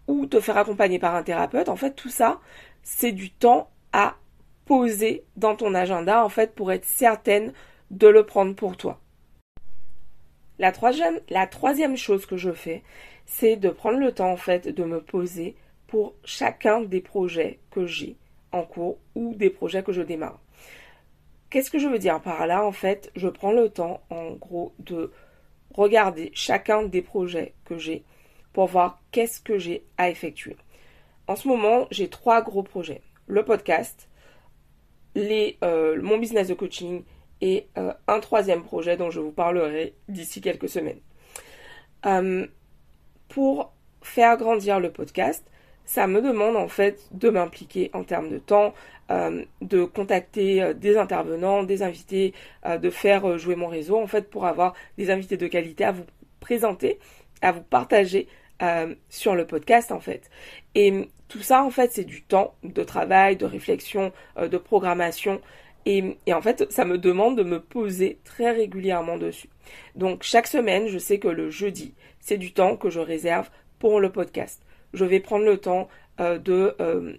ou 0.08 0.26
te 0.26 0.40
faire 0.40 0.56
accompagner 0.56 0.98
par 0.98 1.14
un 1.14 1.22
thérapeute, 1.22 1.68
en 1.68 1.76
fait, 1.76 1.92
tout 1.92 2.08
ça, 2.08 2.40
c'est 2.82 3.12
du 3.12 3.30
temps 3.30 3.70
à 3.92 4.16
poser 4.64 5.24
dans 5.36 5.56
ton 5.56 5.74
agenda, 5.74 6.24
en 6.24 6.28
fait, 6.28 6.54
pour 6.54 6.72
être 6.72 6.84
certaine 6.84 7.52
de 7.90 8.08
le 8.08 8.24
prendre 8.24 8.54
pour 8.54 8.76
toi. 8.76 9.00
La 10.58 10.72
troisième, 10.72 11.20
la 11.28 11.46
troisième 11.46 11.96
chose 11.96 12.26
que 12.26 12.36
je 12.36 12.52
fais, 12.52 12.82
c'est 13.26 13.56
de 13.56 13.68
prendre 13.68 13.98
le 13.98 14.12
temps, 14.12 14.30
en 14.30 14.36
fait, 14.36 14.68
de 14.68 14.84
me 14.84 15.00
poser 15.00 15.56
pour 15.86 16.14
chacun 16.24 16.80
des 16.80 17.00
projets 17.00 17.60
que 17.70 17.86
j'ai 17.86 18.16
en 18.52 18.62
cours 18.62 18.98
ou 19.14 19.34
des 19.34 19.50
projets 19.50 19.82
que 19.82 19.92
je 19.92 20.02
démarre. 20.02 20.40
Qu'est-ce 21.50 21.70
que 21.70 21.78
je 21.78 21.88
veux 21.88 21.98
dire 21.98 22.20
par 22.20 22.46
là 22.46 22.64
En 22.64 22.72
fait, 22.72 23.10
je 23.14 23.28
prends 23.28 23.52
le 23.52 23.68
temps, 23.68 24.00
en 24.10 24.32
gros, 24.32 24.72
de 24.78 25.12
regarder 25.76 26.30
chacun 26.34 26.82
des 26.82 27.02
projets 27.02 27.54
que 27.64 27.78
j'ai 27.78 28.04
pour 28.52 28.66
voir 28.66 29.02
qu'est-ce 29.12 29.40
que 29.40 29.58
j'ai 29.58 29.84
à 29.98 30.08
effectuer. 30.10 30.56
En 31.28 31.36
ce 31.36 31.48
moment, 31.48 31.86
j'ai 31.90 32.08
trois 32.08 32.42
gros 32.42 32.62
projets. 32.62 33.02
Le 33.26 33.44
podcast, 33.44 34.08
euh, 35.16 36.00
mon 36.02 36.18
business 36.18 36.48
de 36.48 36.54
coaching 36.54 37.04
et 37.40 37.68
euh, 37.78 37.92
un 38.06 38.20
troisième 38.20 38.62
projet 38.62 38.96
dont 38.96 39.10
je 39.10 39.20
vous 39.20 39.32
parlerai 39.32 39.94
d'ici 40.08 40.40
quelques 40.40 40.68
semaines. 40.68 41.00
Euh, 42.04 42.46
pour 43.28 43.72
faire 44.02 44.36
grandir 44.36 44.78
le 44.78 44.92
podcast, 44.92 45.44
ça 45.86 46.06
me 46.06 46.20
demande 46.20 46.56
en 46.56 46.68
fait 46.68 47.08
de 47.12 47.30
m'impliquer 47.30 47.90
en 47.94 48.04
termes 48.04 48.28
de 48.28 48.38
temps, 48.38 48.74
de 49.08 49.84
contacter 49.84 50.74
des 50.74 50.98
intervenants, 50.98 51.62
des 51.62 51.82
invités, 51.82 52.34
de 52.66 52.90
faire 52.90 53.38
jouer 53.38 53.56
mon 53.56 53.68
réseau 53.68 53.96
en 53.96 54.06
fait 54.06 54.28
pour 54.28 54.46
avoir 54.46 54.74
des 54.98 55.10
invités 55.10 55.36
de 55.36 55.46
qualité 55.46 55.84
à 55.84 55.92
vous 55.92 56.04
présenter, 56.40 56.98
à 57.42 57.52
vous 57.52 57.62
partager 57.62 58.28
euh, 58.62 58.94
sur 59.10 59.34
le 59.34 59.46
podcast 59.46 59.92
en 59.92 60.00
fait. 60.00 60.30
Et 60.74 61.10
tout 61.28 61.40
ça 61.40 61.62
en 61.62 61.70
fait 61.70 61.92
c'est 61.92 62.04
du 62.04 62.22
temps 62.22 62.54
de 62.62 62.82
travail, 62.84 63.36
de 63.36 63.44
réflexion, 63.44 64.12
euh, 64.38 64.48
de 64.48 64.56
programmation. 64.56 65.40
Et, 65.84 66.16
en 66.32 66.40
fait 66.40 66.70
ça 66.72 66.84
me 66.84 66.96
demande 66.96 67.36
de 67.36 67.42
me 67.42 67.60
poser 67.60 68.18
très 68.24 68.52
régulièrement 68.52 69.18
dessus. 69.18 69.50
Donc 69.94 70.22
chaque 70.22 70.46
semaine 70.46 70.86
je 70.88 70.98
sais 70.98 71.18
que 71.18 71.28
le 71.28 71.50
jeudi 71.50 71.94
c'est 72.20 72.38
du 72.38 72.52
temps 72.52 72.76
que 72.76 72.88
je 72.88 73.00
réserve 73.00 73.50
pour 73.78 74.00
le 74.00 74.10
podcast. 74.10 74.62
Je 74.92 75.04
vais 75.04 75.20
prendre 75.20 75.44
le 75.44 75.58
temps 75.58 75.88
euh, 76.20 76.38
de 76.38 76.74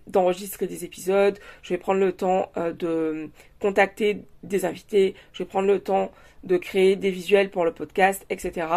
d'enregistrer 0.07 0.67
des 0.67 0.85
épisodes, 0.85 1.37
je 1.61 1.73
vais 1.73 1.77
prendre 1.77 1.99
le 1.99 2.11
temps 2.11 2.51
de 2.55 3.29
contacter 3.59 4.23
des 4.43 4.65
invités, 4.65 5.15
je 5.33 5.43
vais 5.43 5.47
prendre 5.47 5.67
le 5.67 5.79
temps 5.79 6.11
de 6.43 6.57
créer 6.57 6.95
des 6.95 7.11
visuels 7.11 7.49
pour 7.49 7.65
le 7.65 7.71
podcast, 7.71 8.25
etc. 8.29 8.67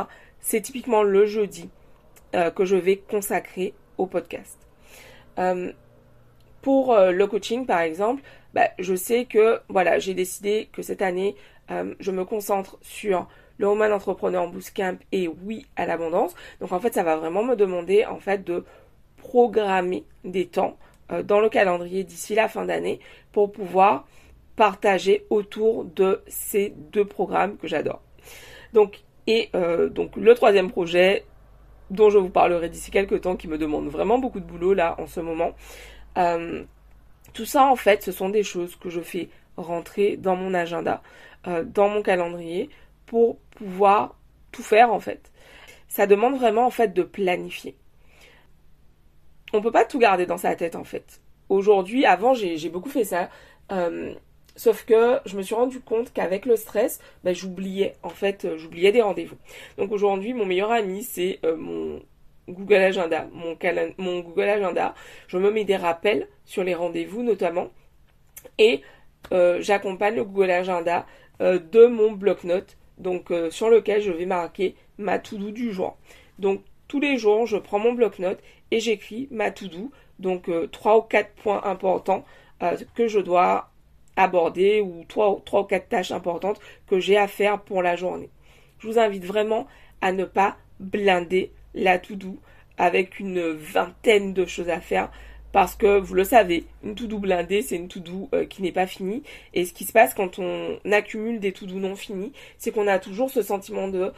C'est 0.40 0.61
typiquement 0.61 1.02
le 1.02 1.25
jeudi 1.26 1.70
euh, 2.35 2.50
que 2.50 2.64
je 2.64 2.76
vais 2.76 2.97
consacrer 2.97 3.75
au 3.99 4.06
podcast. 4.06 4.59
Euh, 5.38 5.73
pour 6.62 6.92
euh, 6.92 7.12
le 7.12 7.26
coaching, 7.26 7.66
par 7.66 7.80
exemple, 7.80 8.23
bah, 8.54 8.68
je 8.78 8.94
sais 8.94 9.25
que 9.25 9.61
voilà, 9.68 9.99
j'ai 9.99 10.14
décidé 10.14 10.68
que 10.73 10.82
cette 10.82 11.02
année, 11.02 11.37
je 12.00 12.11
me 12.11 12.25
concentre 12.25 12.78
sur 12.82 13.28
le 13.59 13.68
Woman 13.68 13.92
Entrepreneur 13.92 14.50
Bootcamp 14.50 14.97
et 15.12 15.28
oui 15.28 15.66
à 15.76 15.87
l'abondance. 15.87 16.35
Donc 16.61 16.73
en 16.73 16.80
fait, 16.80 16.92
ça 16.92 17.04
va 17.04 17.14
vraiment 17.14 17.44
me 17.44 17.54
demander 17.54 18.04
en 18.04 18.18
fait 18.18 18.42
de 18.42 18.64
programmer 19.21 20.05
des 20.25 20.47
temps 20.47 20.77
dans 21.25 21.41
le 21.41 21.49
calendrier 21.49 22.05
d'ici 22.05 22.35
la 22.35 22.49
fin 22.49 22.65
d'année 22.65 23.00
pour 23.33 23.53
pouvoir 23.53 24.07
partager 24.57 25.27
autour 25.31 25.85
de 25.85 26.23
ces 26.29 26.75
deux 26.93 27.05
programmes 27.05 27.57
que 27.57 27.67
j'adore. 27.67 28.03
Donc, 28.73 29.00
et 29.27 29.50
donc 29.91 30.17
le 30.17 30.35
troisième 30.35 30.71
projet 30.71 31.25
dont 31.91 32.11
je 32.11 32.19
vous 32.19 32.31
parlerai 32.31 32.69
d'ici 32.69 32.91
quelques 32.91 33.23
temps 33.23 33.37
qui 33.37 33.49
me 33.49 33.59
demande 33.59 33.89
vraiment 33.89 34.19
beaucoup 34.19 34.41
de 34.41 34.45
boulot 34.45 34.75
là 34.75 34.95
en 34.99 35.07
ce 35.07 35.21
moment. 35.21 35.53
tout 37.33 37.45
ça 37.45 37.67
en 37.67 37.77
fait 37.77 38.03
ce 38.03 38.12
sont 38.12 38.29
des 38.29 38.43
choses 38.43 38.77
que 38.77 38.91
je 38.91 39.00
fais 39.00 39.29
rentrer 39.57 40.17
dans 40.17 40.37
mon 40.37 40.55
agenda, 40.55 41.03
dans 41.45 41.89
mon 41.89 42.03
calendrier 42.03 42.71
pour 43.07 43.39
pouvoir 43.57 44.17
tout 44.53 44.62
faire 44.62 44.93
en 44.93 45.00
fait. 45.00 45.31
Ça 45.89 46.07
demande 46.07 46.37
vraiment 46.37 46.67
en 46.67 46.71
fait 46.71 46.95
de 46.95 47.03
planifier. 47.03 47.77
On 49.52 49.61
peut 49.61 49.73
pas 49.73 49.85
tout 49.85 49.99
garder 49.99 50.26
dans 50.26 50.37
sa 50.37 50.54
tête 50.54 50.76
en 50.76 50.85
fait. 50.85 51.21
Aujourd'hui, 51.49 52.07
avant 52.07 52.35
j'ai 52.35 52.69
beaucoup 52.69 52.88
fait 52.88 53.04
ça. 53.04 53.28
Euh, 53.73 54.14
sauf 54.57 54.85
que 54.85 55.19
je 55.26 55.37
me 55.37 55.42
suis 55.42 55.54
rendu 55.54 55.80
compte 55.80 56.12
qu'avec 56.12 56.47
le 56.47 56.57
stress, 56.57 57.00
ben, 57.25 57.35
j'oubliais 57.35 57.95
en 58.02 58.09
fait, 58.09 58.45
euh, 58.45 58.57
j'oubliais 58.57 58.92
des 58.92 59.02
rendez-vous. 59.02 59.37
Donc 59.76 59.90
aujourd'hui, 59.92 60.33
mon 60.33 60.47
meilleur 60.47 60.71
ami, 60.71 61.02
c'est 61.02 61.40
euh, 61.45 61.57
mon 61.57 62.00
Google 62.49 62.76
Agenda, 62.76 63.28
mon, 63.33 64.21
Google 64.21 64.49
Agenda. 64.49 64.95
Je 65.28 65.38
me 65.38 65.50
mets 65.50 65.64
des 65.64 65.76
rappels 65.76 66.28
sur 66.45 66.64
les 66.64 66.75
rendez-vous 66.75 67.23
notamment, 67.23 67.69
et 68.59 68.83
j'accompagne 69.30 70.16
le 70.16 70.25
Google 70.25 70.50
Agenda 70.50 71.07
de 71.38 71.87
mon 71.87 72.12
bloc-notes 72.12 72.76
donc 72.99 73.33
sur 73.50 73.71
lequel 73.71 74.00
je 74.02 74.11
vais 74.11 74.26
marquer 74.26 74.75
ma 74.99 75.19
to-do 75.19 75.50
du 75.50 75.73
jour. 75.73 75.97
Donc 76.38 76.62
tous 76.90 76.99
les 76.99 77.18
jours, 77.18 77.47
je 77.47 77.56
prends 77.56 77.78
mon 77.78 77.92
bloc-notes 77.92 78.42
et 78.73 78.80
j'écris 78.80 79.28
ma 79.30 79.52
to-do, 79.52 79.92
donc 80.18 80.49
euh, 80.49 80.66
trois 80.66 80.99
ou 80.99 81.02
quatre 81.02 81.30
points 81.35 81.62
importants 81.62 82.25
euh, 82.64 82.76
que 82.97 83.06
je 83.06 83.20
dois 83.20 83.70
aborder 84.16 84.80
ou 84.80 85.04
trois, 85.06 85.40
trois 85.47 85.61
ou 85.61 85.64
quatre 85.64 85.88
tâches 85.88 86.11
importantes 86.11 86.61
que 86.88 86.99
j'ai 86.99 87.16
à 87.16 87.28
faire 87.28 87.61
pour 87.61 87.80
la 87.80 87.94
journée. 87.94 88.28
Je 88.80 88.88
vous 88.88 88.99
invite 88.99 89.25
vraiment 89.25 89.68
à 90.00 90.11
ne 90.11 90.25
pas 90.25 90.56
blinder 90.80 91.52
la 91.75 92.00
to-do 92.00 92.40
avec 92.76 93.20
une 93.20 93.52
vingtaine 93.52 94.35
de 94.35 94.44
choses 94.44 94.68
à 94.68 94.80
faire 94.80 95.12
parce 95.52 95.76
que 95.76 95.97
vous 95.97 96.14
le 96.14 96.25
savez, 96.25 96.64
une 96.82 96.97
to-do 96.97 97.20
blindée, 97.20 97.62
c'est 97.62 97.76
une 97.76 97.87
to-do 97.87 98.28
euh, 98.35 98.47
qui 98.47 98.62
n'est 98.62 98.73
pas 98.73 98.88
finie. 98.88 99.23
Et 99.54 99.64
ce 99.64 99.73
qui 99.73 99.85
se 99.85 99.92
passe 99.92 100.12
quand 100.12 100.40
on 100.40 100.80
accumule 100.90 101.38
des 101.38 101.52
to-do 101.52 101.76
non 101.76 101.94
finis, 101.94 102.32
c'est 102.59 102.73
qu'on 102.73 102.88
a 102.88 102.99
toujours 102.99 103.30
ce 103.30 103.42
sentiment 103.42 103.87
de 103.87 104.12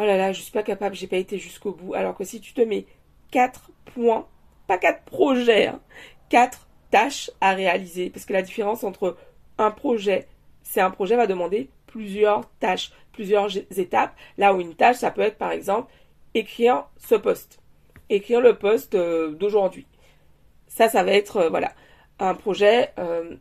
oh 0.00 0.06
là 0.06 0.16
là, 0.16 0.32
je 0.32 0.40
suis 0.40 0.52
pas 0.52 0.62
capable, 0.62 0.94
j'ai 0.94 1.06
pas 1.06 1.16
été 1.16 1.38
jusqu'au 1.38 1.72
bout. 1.72 1.94
Alors 1.94 2.16
que 2.16 2.24
si 2.24 2.40
tu 2.40 2.52
te 2.52 2.60
mets 2.60 2.86
quatre 3.30 3.70
points, 3.94 4.26
pas 4.66 4.78
quatre 4.78 5.02
projets, 5.04 5.66
hein, 5.66 5.80
quatre 6.28 6.68
tâches 6.90 7.30
à 7.40 7.52
réaliser, 7.52 8.10
parce 8.10 8.24
que 8.24 8.32
la 8.32 8.42
différence 8.42 8.84
entre 8.84 9.16
un 9.58 9.70
projet, 9.70 10.26
c'est 10.62 10.80
un 10.80 10.90
projet 10.90 11.16
va 11.16 11.26
demander 11.26 11.70
plusieurs 11.86 12.48
tâches, 12.60 12.92
plusieurs 13.12 13.56
étapes. 13.56 14.14
Là 14.38 14.54
où 14.54 14.60
une 14.60 14.74
tâche, 14.74 14.96
ça 14.96 15.10
peut 15.10 15.22
être 15.22 15.38
par 15.38 15.52
exemple 15.52 15.92
écrire 16.34 16.86
ce 16.96 17.14
post, 17.16 17.60
écrire 18.08 18.40
le 18.40 18.56
post 18.56 18.94
euh, 18.94 19.32
d'aujourd'hui 19.32 19.86
ça, 20.70 20.88
ça 20.88 21.02
va 21.02 21.12
être, 21.12 21.36
euh, 21.36 21.48
voilà, 21.50 21.72
un 22.18 22.34
projet, 22.34 22.90
euh, 22.98 23.34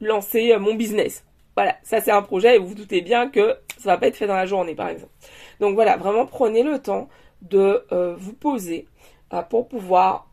lancer 0.00 0.54
mon 0.58 0.74
business. 0.74 1.24
Voilà, 1.56 1.76
ça 1.82 2.00
c'est 2.00 2.10
un 2.10 2.22
projet 2.22 2.56
et 2.56 2.58
vous 2.58 2.68
vous 2.68 2.74
doutez 2.74 3.00
bien 3.00 3.30
que 3.30 3.56
ça 3.84 3.90
va 3.90 3.98
pas 3.98 4.08
être 4.08 4.16
fait 4.16 4.26
dans 4.26 4.34
la 4.34 4.46
journée, 4.46 4.74
par 4.74 4.88
exemple. 4.88 5.12
Donc 5.60 5.74
voilà, 5.74 5.96
vraiment 5.96 6.26
prenez 6.26 6.62
le 6.62 6.80
temps 6.80 7.08
de 7.42 7.84
vous 8.18 8.32
poser 8.32 8.88
pour 9.50 9.68
pouvoir 9.68 10.30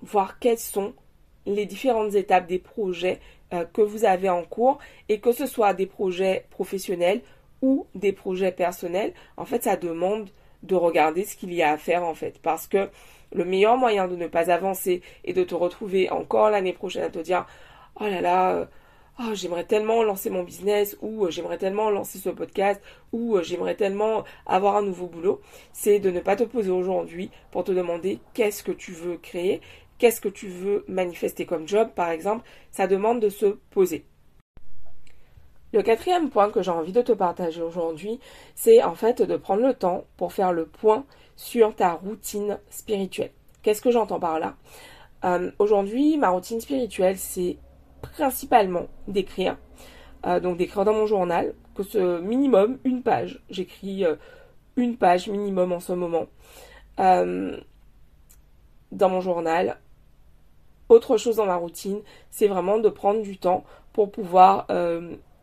voir 0.00 0.38
quelles 0.38 0.58
sont 0.58 0.94
les 1.46 1.66
différentes 1.66 2.14
étapes 2.14 2.46
des 2.46 2.58
projets 2.58 3.20
que 3.72 3.80
vous 3.82 4.04
avez 4.04 4.28
en 4.28 4.42
cours 4.42 4.78
et 5.08 5.20
que 5.20 5.32
ce 5.32 5.46
soit 5.46 5.72
des 5.72 5.86
projets 5.86 6.46
professionnels 6.50 7.22
ou 7.62 7.86
des 7.94 8.12
projets 8.12 8.52
personnels. 8.52 9.14
En 9.36 9.44
fait, 9.44 9.62
ça 9.62 9.76
demande 9.76 10.30
de 10.62 10.74
regarder 10.74 11.24
ce 11.24 11.36
qu'il 11.36 11.52
y 11.52 11.62
a 11.62 11.72
à 11.72 11.78
faire 11.78 12.04
en 12.04 12.14
fait 12.14 12.40
parce 12.42 12.66
que 12.66 12.90
le 13.32 13.44
meilleur 13.44 13.76
moyen 13.76 14.08
de 14.08 14.16
ne 14.16 14.26
pas 14.26 14.50
avancer 14.50 15.02
et 15.24 15.32
de 15.32 15.44
te 15.44 15.54
retrouver 15.54 16.10
encore 16.10 16.50
l'année 16.50 16.72
prochaine 16.72 17.04
à 17.04 17.10
te 17.10 17.18
dire 17.18 17.46
oh 18.00 18.04
là 18.04 18.20
là 18.20 18.50
euh, 18.52 18.66
oh, 19.20 19.34
j'aimerais 19.34 19.64
tellement 19.64 20.02
lancer 20.02 20.30
mon 20.30 20.42
business 20.42 20.96
ou 21.00 21.24
euh, 21.24 21.30
j'aimerais 21.30 21.58
tellement 21.58 21.90
lancer 21.90 22.18
ce 22.18 22.30
podcast 22.30 22.80
ou 23.12 23.36
euh, 23.36 23.42
j'aimerais 23.42 23.74
tellement 23.74 24.24
avoir 24.46 24.76
un 24.76 24.82
nouveau 24.82 25.06
boulot, 25.06 25.40
c'est 25.72 25.98
de 25.98 26.10
ne 26.10 26.20
pas 26.20 26.36
te 26.36 26.44
poser 26.44 26.70
aujourd'hui 26.70 27.30
pour 27.50 27.64
te 27.64 27.72
demander 27.72 28.18
qu'est-ce 28.34 28.62
que 28.62 28.72
tu 28.72 28.92
veux 28.92 29.16
créer, 29.16 29.60
qu'est-ce 29.98 30.20
que 30.20 30.28
tu 30.28 30.48
veux 30.48 30.84
manifester 30.88 31.46
comme 31.46 31.68
job 31.68 31.90
par 31.94 32.10
exemple, 32.10 32.46
ça 32.70 32.86
demande 32.86 33.20
de 33.20 33.28
se 33.28 33.46
poser. 33.70 34.04
Le 35.72 35.82
quatrième 35.82 36.30
point 36.30 36.50
que 36.50 36.62
j'ai 36.62 36.70
envie 36.70 36.92
de 36.92 37.02
te 37.02 37.12
partager 37.12 37.60
aujourd'hui, 37.60 38.20
c'est 38.54 38.82
en 38.82 38.94
fait 38.94 39.20
de 39.20 39.36
prendre 39.36 39.66
le 39.66 39.74
temps 39.74 40.04
pour 40.16 40.32
faire 40.32 40.52
le 40.52 40.66
point 40.66 41.04
sur 41.34 41.74
ta 41.74 41.92
routine 41.92 42.58
spirituelle. 42.70 43.32
Qu'est-ce 43.62 43.82
que 43.82 43.90
j'entends 43.90 44.20
par 44.20 44.38
là? 44.38 44.54
Euh, 45.24 45.50
Aujourd'hui, 45.58 46.16
ma 46.16 46.28
routine 46.30 46.60
spirituelle, 46.60 47.18
c'est 47.18 47.58
principalement 48.12 48.86
d'écrire. 49.08 49.56
Euh, 50.26 50.40
donc 50.40 50.56
d'écrire 50.56 50.84
dans 50.84 50.92
mon 50.92 51.06
journal, 51.06 51.54
que 51.74 51.82
ce 51.82 52.20
minimum, 52.20 52.78
une 52.84 53.02
page. 53.02 53.42
J'écris 53.50 54.04
euh, 54.04 54.16
une 54.76 54.96
page 54.96 55.28
minimum 55.28 55.72
en 55.72 55.80
ce 55.80 55.92
moment 55.92 56.26
dans 56.98 57.60
mon 59.10 59.20
journal. 59.20 59.78
Autre 60.88 61.18
chose 61.18 61.36
dans 61.36 61.44
ma 61.44 61.56
routine, 61.56 62.00
c'est 62.30 62.48
vraiment 62.48 62.78
de 62.78 62.88
prendre 62.88 63.20
du 63.20 63.36
temps 63.36 63.64
pour 63.92 64.10
pouvoir 64.10 64.66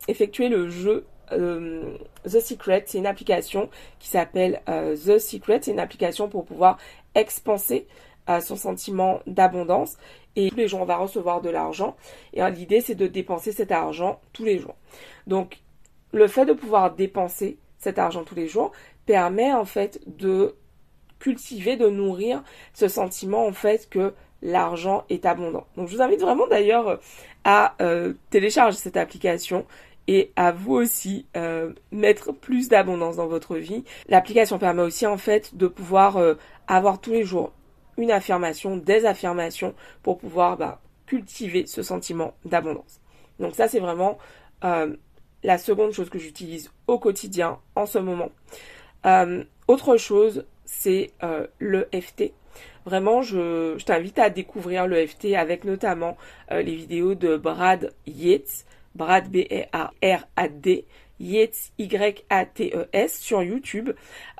effectuer 0.08 0.48
le 0.48 0.68
jeu 0.68 1.06
euh, 1.32 1.96
The 2.24 2.40
Secret, 2.40 2.84
c'est 2.86 2.98
une 2.98 3.06
application 3.06 3.70
qui 3.98 4.08
s'appelle 4.08 4.60
euh, 4.68 4.96
The 4.96 5.18
Secret, 5.18 5.60
c'est 5.62 5.70
une 5.70 5.80
application 5.80 6.28
pour 6.28 6.44
pouvoir 6.44 6.78
expanser 7.14 7.86
euh, 8.28 8.40
son 8.40 8.56
sentiment 8.56 9.20
d'abondance 9.26 9.96
et 10.36 10.50
tous 10.50 10.56
les 10.56 10.68
jours 10.68 10.80
on 10.80 10.84
va 10.84 10.96
recevoir 10.96 11.40
de 11.40 11.50
l'argent 11.50 11.96
et 12.32 12.42
l'idée 12.50 12.80
c'est 12.80 12.94
de 12.94 13.06
dépenser 13.06 13.52
cet 13.52 13.72
argent 13.72 14.20
tous 14.32 14.44
les 14.44 14.58
jours. 14.58 14.76
Donc 15.26 15.60
le 16.12 16.26
fait 16.28 16.46
de 16.46 16.52
pouvoir 16.52 16.94
dépenser 16.94 17.58
cet 17.78 17.98
argent 17.98 18.24
tous 18.24 18.34
les 18.34 18.48
jours 18.48 18.72
permet 19.06 19.52
en 19.52 19.64
fait 19.64 20.00
de 20.06 20.54
cultiver, 21.18 21.76
de 21.76 21.88
nourrir 21.88 22.42
ce 22.72 22.88
sentiment 22.88 23.46
en 23.46 23.52
fait 23.52 23.88
que 23.88 24.12
l'argent 24.42 25.04
est 25.08 25.24
abondant. 25.24 25.66
Donc 25.76 25.88
je 25.88 25.96
vous 25.96 26.02
invite 26.02 26.20
vraiment 26.20 26.46
d'ailleurs 26.46 27.00
à 27.44 27.74
télécharger 28.30 28.76
cette 28.76 28.96
application 28.96 29.66
et 30.06 30.32
à 30.36 30.52
vous 30.52 30.74
aussi 30.74 31.26
euh, 31.36 31.72
mettre 31.90 32.32
plus 32.32 32.68
d'abondance 32.68 33.16
dans 33.16 33.26
votre 33.26 33.56
vie. 33.56 33.84
L'application 34.08 34.58
permet 34.58 34.82
aussi 34.82 35.06
en 35.06 35.16
fait 35.16 35.56
de 35.56 35.66
pouvoir 35.66 36.16
euh, 36.16 36.34
avoir 36.66 37.00
tous 37.00 37.12
les 37.12 37.24
jours 37.24 37.52
une 37.96 38.10
affirmation, 38.10 38.76
des 38.76 39.06
affirmations 39.06 39.74
pour 40.02 40.18
pouvoir 40.18 40.56
bah, 40.56 40.80
cultiver 41.06 41.66
ce 41.66 41.82
sentiment 41.82 42.34
d'abondance. 42.44 43.00
Donc 43.38 43.54
ça 43.54 43.68
c'est 43.68 43.80
vraiment 43.80 44.18
euh, 44.64 44.96
la 45.42 45.58
seconde 45.58 45.92
chose 45.92 46.10
que 46.10 46.18
j'utilise 46.18 46.70
au 46.86 46.98
quotidien 46.98 47.58
en 47.74 47.86
ce 47.86 47.98
moment. 47.98 48.30
autre 49.68 49.96
chose, 49.96 50.46
c'est 50.64 51.10
le 51.58 51.88
FT. 51.92 52.32
Vraiment, 52.86 53.22
je, 53.22 53.82
t'invite 53.84 54.18
à 54.18 54.30
découvrir 54.30 54.86
le 54.86 55.06
FT 55.06 55.34
avec 55.34 55.64
notamment 55.64 56.16
les 56.50 56.74
vidéos 56.74 57.14
de 57.14 57.36
Brad 57.36 57.92
Yates 58.06 58.64
Brad 58.94 59.28
B-R-A-D, 59.30 60.86
Yates 61.20 61.72
Y-A-T-E-S 61.78 63.18
sur 63.18 63.42
YouTube. 63.42 63.90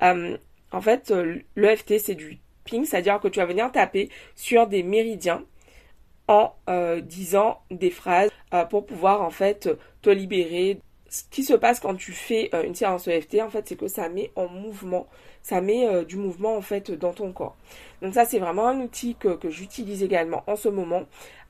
Euh, 0.02 0.36
en 0.72 0.80
fait, 0.80 1.10
euh, 1.10 1.40
le 1.54 1.76
FT 1.76 1.98
c'est 1.98 2.14
du 2.14 2.38
ping, 2.64 2.84
c'est-à-dire 2.84 3.20
que 3.20 3.28
tu 3.28 3.38
vas 3.38 3.46
venir 3.46 3.70
taper 3.72 4.08
sur 4.34 4.66
des 4.66 4.82
méridiens 4.82 5.44
en 6.28 6.54
euh, 6.68 7.00
disant 7.00 7.60
des 7.70 7.90
phrases 7.90 8.30
pour 8.70 8.86
pouvoir 8.86 9.22
en 9.22 9.30
fait 9.30 9.68
te 10.00 10.10
libérer. 10.10 10.80
Ce 11.08 11.24
qui 11.30 11.42
se 11.44 11.54
passe 11.54 11.80
quand 11.80 11.96
tu 11.96 12.12
fais 12.12 12.50
une 12.64 12.74
séance 12.74 13.08
EFT, 13.08 13.40
en 13.40 13.48
fait, 13.48 13.68
c'est 13.68 13.76
que 13.76 13.88
ça 13.88 14.08
met 14.08 14.30
en 14.36 14.48
mouvement, 14.48 15.06
ça 15.42 15.60
met 15.60 16.04
du 16.04 16.16
mouvement 16.16 16.56
en 16.56 16.60
fait 16.60 16.92
dans 16.92 17.12
ton 17.12 17.32
corps. 17.32 17.56
Donc 18.00 18.14
ça, 18.14 18.24
c'est 18.24 18.38
vraiment 18.38 18.68
un 18.68 18.80
outil 18.80 19.16
que, 19.16 19.38
j'utilise 19.48 20.02
également 20.02 20.44
en 20.46 20.56
ce 20.56 20.68
moment 20.68 21.04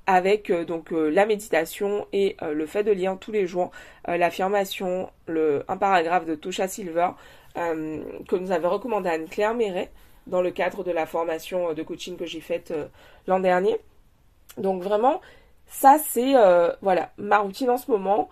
avec 0.07 0.51
euh, 0.51 0.65
donc 0.65 0.93
euh, 0.93 1.09
la 1.09 1.27
méditation 1.27 2.07
et 2.13 2.37
euh, 2.43 2.53
le 2.53 2.67
fait 2.67 2.85
de 2.85 2.93
lire 2.93 3.17
tous 3.19 3.33
les 3.33 3.47
jours 3.47 3.71
l'affirmation, 4.07 5.11
un 5.29 5.77
paragraphe 5.79 6.27
de 6.27 6.35
Tosha 6.35 6.69
Silver 6.69 7.11
que 7.55 8.37
nous 8.37 8.53
avait 8.53 8.67
recommandé 8.67 9.09
Anne-Claire 9.09 9.55
Méret 9.55 9.91
dans 10.27 10.43
le 10.43 10.51
cadre 10.51 10.85
de 10.85 10.91
la 10.91 11.07
formation 11.07 11.73
de 11.73 11.83
coaching 11.83 12.17
que 12.17 12.27
j'ai 12.27 12.41
faite 12.41 12.73
l'an 13.27 13.41
dernier. 13.41 13.79
Donc 14.59 14.83
vraiment, 14.83 15.21
ça 15.67 15.99
c'est 15.99 16.35
voilà 16.83 17.11
ma 17.19 17.39
routine 17.39 17.71
en 17.71 17.79
ce 17.79 17.91
moment. 17.91 18.29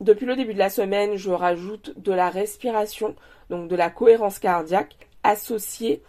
depuis 0.00 0.26
le 0.26 0.36
début 0.36 0.54
de 0.54 0.58
la 0.58 0.70
semaine, 0.70 1.16
je 1.16 1.30
rajoute 1.30 1.92
de 1.98 2.12
la 2.12 2.30
respiration, 2.30 3.14
donc 3.48 3.68
de 3.68 3.76
la 3.76 3.90
cohérence 3.90 4.38
cardiaque 4.38 4.96
associée 5.22 6.02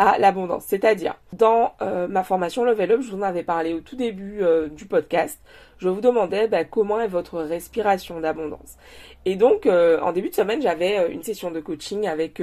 à 0.00 0.18
l'abondance. 0.18 0.64
C'est-à-dire, 0.66 1.14
dans 1.34 1.74
euh, 1.82 2.08
ma 2.08 2.24
formation 2.24 2.64
Level 2.64 2.92
Up, 2.92 3.00
je 3.02 3.10
vous 3.10 3.18
en 3.18 3.22
avais 3.22 3.42
parlé 3.42 3.74
au 3.74 3.80
tout 3.80 3.96
début 3.96 4.42
euh, 4.42 4.68
du 4.68 4.86
podcast, 4.86 5.38
je 5.76 5.90
vous 5.90 6.00
demandais 6.00 6.48
bah, 6.48 6.64
comment 6.64 7.02
est 7.02 7.06
votre 7.06 7.38
respiration 7.40 8.18
d'abondance. 8.18 8.78
Et 9.26 9.36
donc, 9.36 9.66
euh, 9.66 10.00
en 10.00 10.12
début 10.12 10.30
de 10.30 10.34
semaine, 10.34 10.62
j'avais 10.62 11.12
une 11.12 11.22
session 11.22 11.50
de 11.50 11.60
coaching 11.60 12.06
avec 12.06 12.42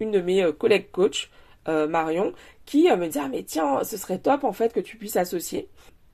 une 0.00 0.10
de 0.10 0.20
mes 0.20 0.52
collègues 0.52 0.90
coach, 0.90 1.30
Marion, 1.66 2.32
qui 2.64 2.88
me 2.88 3.08
dit, 3.08 3.18
ah 3.18 3.28
mais 3.28 3.42
tiens, 3.42 3.84
ce 3.84 3.98
serait 3.98 4.18
top 4.18 4.44
en 4.44 4.52
fait 4.52 4.72
que 4.72 4.80
tu 4.80 4.96
puisses 4.96 5.16
associer 5.16 5.68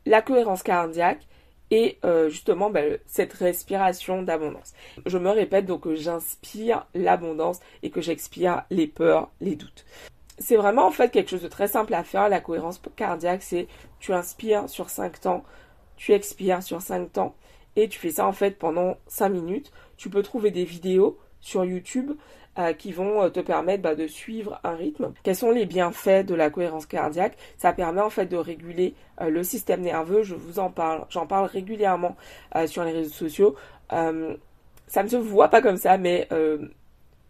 la 0.04 0.20
cohérence 0.20 0.64
cardiaque 0.64 1.28
et 1.70 1.98
justement 2.28 2.70
bah, 2.70 2.80
cette 3.06 3.32
respiration 3.34 4.22
d'abondance. 4.22 4.72
Je 5.06 5.16
me 5.16 5.30
répète 5.30 5.66
donc 5.66 5.82
que 5.82 5.94
j'inspire 5.94 6.86
l'abondance 6.94 7.60
et 7.84 7.90
que 7.90 8.00
j'expire 8.00 8.64
les 8.70 8.88
peurs, 8.88 9.30
les 9.40 9.54
doutes 9.54 9.84
c'est 10.38 10.56
vraiment 10.56 10.86
en 10.86 10.90
fait 10.90 11.10
quelque 11.10 11.30
chose 11.30 11.42
de 11.42 11.48
très 11.48 11.68
simple 11.68 11.94
à 11.94 12.02
faire. 12.02 12.28
La 12.28 12.40
cohérence 12.40 12.80
cardiaque, 12.96 13.42
c'est 13.42 13.68
tu 14.00 14.12
inspires 14.12 14.68
sur 14.68 14.90
5 14.90 15.20
temps, 15.20 15.44
tu 15.96 16.12
expires 16.12 16.62
sur 16.62 16.80
5 16.80 17.12
temps 17.12 17.34
et 17.76 17.88
tu 17.88 17.98
fais 17.98 18.10
ça 18.10 18.26
en 18.26 18.32
fait 18.32 18.58
pendant 18.58 18.96
5 19.06 19.28
minutes. 19.28 19.72
Tu 19.96 20.10
peux 20.10 20.22
trouver 20.22 20.50
des 20.50 20.64
vidéos 20.64 21.18
sur 21.40 21.64
YouTube 21.64 22.12
euh, 22.12 22.14
qui 22.72 22.92
vont 22.92 23.22
euh, 23.22 23.28
te 23.28 23.40
permettre 23.40 23.82
bah, 23.82 23.94
de 23.94 24.06
suivre 24.06 24.60
un 24.64 24.74
rythme. 24.74 25.12
Quels 25.22 25.36
sont 25.36 25.50
les 25.50 25.66
bienfaits 25.66 26.24
de 26.24 26.34
la 26.34 26.50
cohérence 26.50 26.86
cardiaque? 26.86 27.36
Ça 27.58 27.72
permet 27.72 28.00
en 28.00 28.10
fait 28.10 28.26
de 28.26 28.36
réguler 28.36 28.94
euh, 29.20 29.30
le 29.30 29.42
système 29.42 29.80
nerveux. 29.80 30.22
Je 30.22 30.34
vous 30.34 30.58
en 30.58 30.70
parle, 30.70 31.04
j'en 31.10 31.26
parle 31.26 31.46
régulièrement 31.46 32.16
sur 32.66 32.84
les 32.84 32.92
réseaux 32.92 33.12
sociaux. 33.12 33.56
ça 33.90 35.02
ne 35.02 35.08
se 35.08 35.16
voit 35.16 35.48
pas 35.48 35.60
comme 35.60 35.76
ça, 35.76 35.98
mais 35.98 36.28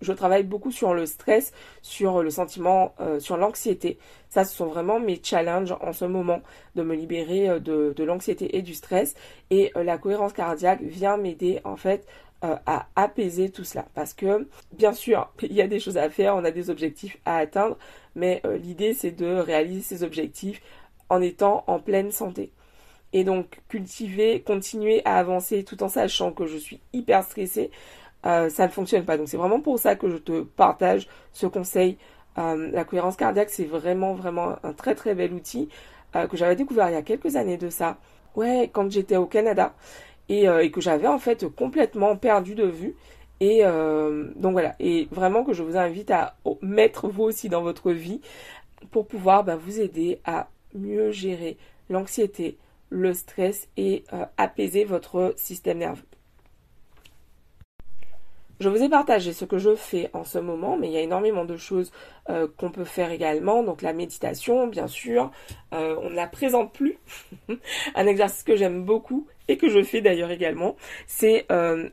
je 0.05 0.13
travaille 0.13 0.45
beaucoup 0.45 0.71
sur 0.71 0.95
le 0.95 1.07
stress, 1.07 1.53
sur 1.83 2.23
le 2.23 2.31
sentiment, 2.31 2.95
euh, 3.01 3.19
sur 3.19 3.37
l'anxiété. 3.37 3.99
Ça, 4.29 4.45
ce 4.45 4.55
sont 4.55 4.67
vraiment 4.67 5.01
mes 5.01 5.21
challenges 5.23 5.75
en 5.81 5.93
ce 5.93 6.05
moment 6.05 6.41
de 6.75 6.83
me 6.83 6.95
libérer 6.95 7.49
euh, 7.49 7.59
de, 7.59 8.05
l'anxiété 8.05 8.57
et 8.57 8.63
du 8.63 8.75
stress. 8.75 9.15
Et 9.51 9.73
euh, 9.77 9.83
la 9.83 9.99
cohérence 9.99 10.33
cardiaque 10.33 10.83
vient 10.83 11.17
m'aider 11.17 11.61
en 11.65 11.77
fait 11.77 12.07
à 12.67 12.89
apaiser 12.97 13.51
tout 13.51 13.65
cela. 13.65 13.87
Parce 13.95 14.15
que, 14.15 14.49
bien 14.73 14.93
sûr, 14.93 15.33
il 15.43 15.53
y 15.53 15.63
a 15.63 15.67
des 15.67 15.81
choses 15.81 15.97
à 15.97 16.11
faire, 16.11 16.37
on 16.37 16.45
a 16.45 16.51
des 16.51 16.71
objectifs 16.71 17.17
à 17.25 17.39
atteindre, 17.39 17.77
mais 18.15 18.43
l'idée, 18.63 18.95
c'est 18.95 19.13
de 19.13 19.27
réaliser 19.27 19.83
ces 19.83 20.03
objectifs 20.03 20.61
en 21.09 21.21
étant 21.21 21.65
en 21.67 21.79
pleine 21.79 22.11
santé. 22.11 22.53
Et 23.13 23.23
donc, 23.23 23.61
cultiver, 23.69 24.43
continuer 24.43 25.01
à 25.05 25.19
avancer 25.19 25.63
tout 25.63 25.83
en 25.83 25.89
sachant 25.89 26.33
que 26.33 26.47
je 26.47 26.57
suis 26.57 26.81
hyper 26.93 27.23
stressée, 27.23 27.71
euh, 28.27 28.49
ça 28.49 28.67
ne 28.67 28.73
fonctionne 28.73 29.05
pas. 29.05 29.17
Donc 29.17 29.29
c'est 29.29 29.37
vraiment 29.37 29.61
pour 29.61 29.79
ça 29.79 29.97
que 29.97 30.11
je 30.11 30.17
te 30.17 30.43
partage 30.43 31.09
ce 31.33 31.47
conseil. 31.47 31.99
Euh, 32.39 32.71
la 32.73 32.85
cohérence 32.85 33.17
cardiaque, 33.17 33.51
c'est 33.51 33.65
vraiment, 33.65 34.15
vraiment 34.15 34.57
un 34.63 34.73
très, 34.73 34.95
très 34.95 35.15
bel 35.15 35.33
outil 35.33 35.69
euh, 36.17 36.27
que 36.27 36.37
j'avais 36.37 36.57
découvert 36.57 36.89
il 36.89 36.95
y 36.95 36.97
a 36.97 37.03
quelques 37.03 37.37
années 37.37 37.59
de 37.59 37.69
ça. 37.69 37.99
Ouais, 38.35 38.71
quand 38.73 38.91
j'étais 38.91 39.17
au 39.17 39.27
Canada 39.27 39.75
et, 40.29 40.71
que 40.71 40.81
j'avais 40.81 41.07
en 41.07 41.19
fait 41.19 41.47
complètement 41.49 42.17
perdu 42.17 42.55
de 42.55 42.65
vue. 42.67 42.95
Et 43.41 43.63
donc 44.37 44.53
voilà, 44.53 44.75
et 44.81 45.09
vraiment 45.11 45.45
que 45.45 45.53
je 45.53 45.63
vous 45.63 45.77
invite 45.77 46.11
à 46.11 46.37
mettre 46.63 47.09
vous 47.09 47.25
aussi 47.25 47.49
dans 47.49 47.63
votre 47.63 47.91
vie 47.93 48.21
pour 48.91 49.07
pouvoir 49.07 49.45
bah, 49.45 49.57
vous 49.57 49.81
aider 49.81 50.21
à 50.25 50.49
mieux 50.75 51.11
gérer 51.11 51.59
l'anxiété, 51.91 52.57
le 52.91 53.13
stress 53.13 53.69
et 53.77 54.05
apaiser 54.39 54.85
votre 54.85 55.35
système 55.37 55.79
nerveux. 55.79 56.05
Je 58.61 58.69
vous 58.69 58.83
ai 58.83 58.89
partagé 58.89 59.33
ce 59.33 59.45
que 59.45 59.59
je 59.59 59.75
fais 59.75 60.11
en 60.13 60.23
ce 60.23 60.39
moment, 60.39 60.77
mais 60.77 60.87
il 60.89 60.93
y 60.93 60.97
a 60.97 61.01
énormément 61.01 61.45
de 61.45 61.57
choses 61.57 61.91
euh, 62.31 62.47
qu'on 62.57 62.71
peut 62.71 62.85
faire 62.85 63.11
également. 63.11 63.65
Donc 63.65 63.83
la 63.83 63.93
méditation, 63.93 64.69
bien 64.69 64.87
sûr, 64.87 65.33
euh, 65.73 65.97
on 66.01 66.11
ne 66.11 66.15
la 66.15 66.29
présente 66.29 66.73
plus. 66.73 66.97
un 67.95 68.07
exercice 68.07 68.45
que 68.45 68.55
j'aime 68.55 68.85
beaucoup 68.85 69.27
et 69.49 69.57
que 69.57 69.69
je 69.69 69.83
fais 69.83 70.01
d'ailleurs 70.01 70.31
également, 70.31 70.77
c'est 71.07 71.47
euh, 71.51 71.89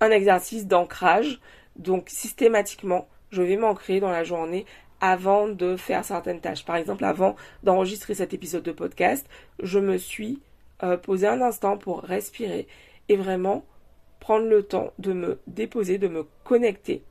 un 0.00 0.10
exercice 0.10 0.66
d'ancrage. 0.66 1.40
Donc 1.76 2.08
systématiquement, 2.08 3.08
je 3.30 3.42
vais 3.42 3.56
m'ancrer 3.56 4.00
dans 4.00 4.10
la 4.10 4.24
journée 4.24 4.66
avant 5.00 5.46
de 5.46 5.76
faire 5.76 6.04
certaines 6.04 6.40
tâches. 6.40 6.64
Par 6.64 6.76
exemple, 6.76 7.04
avant 7.04 7.36
d'enregistrer 7.62 8.14
cet 8.14 8.34
épisode 8.34 8.64
de 8.64 8.72
podcast, 8.72 9.28
je 9.62 9.78
me 9.78 9.96
suis 9.96 10.40
posé 11.02 11.26
un 11.26 11.40
instant 11.40 11.76
pour 11.76 12.02
respirer 12.02 12.68
et 13.08 13.16
vraiment 13.16 13.64
prendre 14.20 14.46
le 14.46 14.62
temps 14.62 14.92
de 14.98 15.12
me 15.12 15.38
déposer, 15.46 15.98
de 15.98 16.08
me 16.08 16.26
connecter 16.44 17.02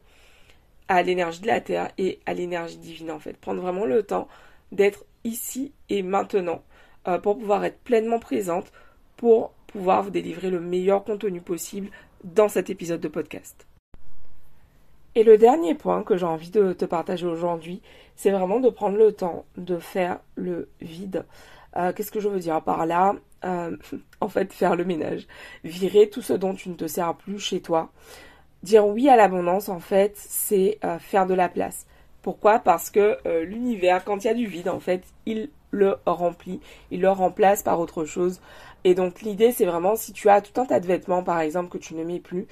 à 0.87 1.01
l'énergie 1.01 1.41
de 1.41 1.47
la 1.47 1.61
Terre 1.61 1.89
et 1.97 2.19
à 2.25 2.33
l'énergie 2.33 2.77
divine 2.77 3.11
en 3.11 3.19
fait. 3.19 3.37
Prendre 3.37 3.61
vraiment 3.61 3.85
le 3.85 4.03
temps 4.03 4.27
d'être 4.71 5.05
ici 5.23 5.73
et 5.89 6.03
maintenant 6.03 6.63
euh, 7.07 7.17
pour 7.17 7.37
pouvoir 7.37 7.65
être 7.65 7.79
pleinement 7.79 8.19
présente, 8.19 8.71
pour 9.15 9.53
pouvoir 9.67 10.03
vous 10.03 10.09
délivrer 10.09 10.49
le 10.49 10.59
meilleur 10.59 11.03
contenu 11.03 11.41
possible 11.41 11.89
dans 12.23 12.47
cet 12.47 12.69
épisode 12.69 13.01
de 13.01 13.07
podcast. 13.07 13.67
Et 15.17 15.23
le 15.23 15.37
dernier 15.37 15.73
point 15.73 16.03
que 16.03 16.15
j'ai 16.15 16.25
envie 16.25 16.51
de 16.51 16.73
te 16.73 16.85
partager 16.85 17.25
aujourd'hui, 17.25 17.81
c'est 18.15 18.29
vraiment 18.29 18.59
de 18.59 18.69
prendre 18.69 18.97
le 18.97 19.11
temps 19.11 19.45
de 19.57 19.79
faire 19.79 20.19
le 20.35 20.69
vide. 20.79 21.25
Euh, 21.75 21.91
qu'est-ce 21.91 22.11
que 22.11 22.19
je 22.19 22.29
veux 22.29 22.39
dire 22.39 22.61
par 22.61 22.85
là? 22.85 23.15
Euh, 23.43 23.75
En 24.21 24.29
fait, 24.29 24.53
faire 24.53 24.75
le 24.75 24.85
ménage. 24.85 25.27
Virer 25.63 26.09
tout 26.09 26.21
ce 26.21 26.33
dont 26.33 26.53
tu 26.53 26.69
ne 26.69 26.75
te 26.75 26.87
sers 26.87 27.15
plus 27.15 27.39
chez 27.39 27.61
toi. 27.61 27.91
Dire 28.63 28.85
oui 28.87 29.09
à 29.09 29.15
l'abondance, 29.15 29.69
en 29.69 29.79
fait, 29.79 30.13
c'est 30.17 30.77
euh, 30.83 30.99
faire 30.99 31.25
de 31.25 31.33
la 31.33 31.49
place. 31.49 31.87
Pourquoi? 32.21 32.59
Parce 32.59 32.89
que 32.89 33.17
l'univers, 33.43 34.03
quand 34.03 34.23
il 34.23 34.27
y 34.27 34.29
a 34.29 34.33
du 34.33 34.47
vide, 34.47 34.67
en 34.67 34.79
fait, 34.79 35.03
il 35.25 35.49
le 35.71 35.95
remplit, 36.05 36.59
il 36.91 37.01
le 37.01 37.09
remplace 37.09 37.63
par 37.63 37.79
autre 37.79 38.05
chose. 38.05 38.41
Et 38.87 38.95
donc 38.95 39.21
l'idée, 39.21 39.51
c'est 39.51 39.65
vraiment 39.65 39.97
si 39.97 40.13
tu 40.13 40.29
as 40.29 40.39
tout 40.39 40.61
un 40.61 40.65
tas 40.65 40.79
de 40.79 40.85
vêtements, 40.87 41.23
par 41.23 41.41
exemple, 41.41 41.67
que 41.69 41.77
tu 41.77 41.93
ne 41.93 42.05
mets 42.05 42.21
plus, 42.21 42.47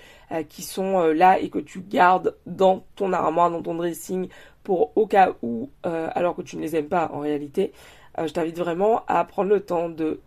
qui 0.50 0.64
sont 0.64 1.00
là 1.08 1.40
et 1.40 1.50
que 1.50 1.60
tu 1.60 1.80
gardes 1.80 2.36
dans 2.46 2.84
ton 2.98 3.14
armoire, 3.14 3.50
dans 3.50 3.62
ton 3.62 3.76
dressing, 3.76 4.28
pour 4.64 4.92
au 4.98 5.08
cas 5.08 5.34
où, 5.44 5.70
alors 5.84 6.36
que 6.36 6.42
tu 6.42 6.58
ne 6.58 6.62
les 6.62 6.76
aimes 6.76 6.90
pas 6.90 7.10
en 7.14 7.20
réalité, 7.20 7.72
euh, 8.20 8.28
je 8.28 8.34
t'invite 8.34 8.58
vraiment 8.58 9.04
à 9.08 9.24
prendre 9.26 9.50
le 9.50 9.60
temps 9.60 9.90
de 9.90 10.22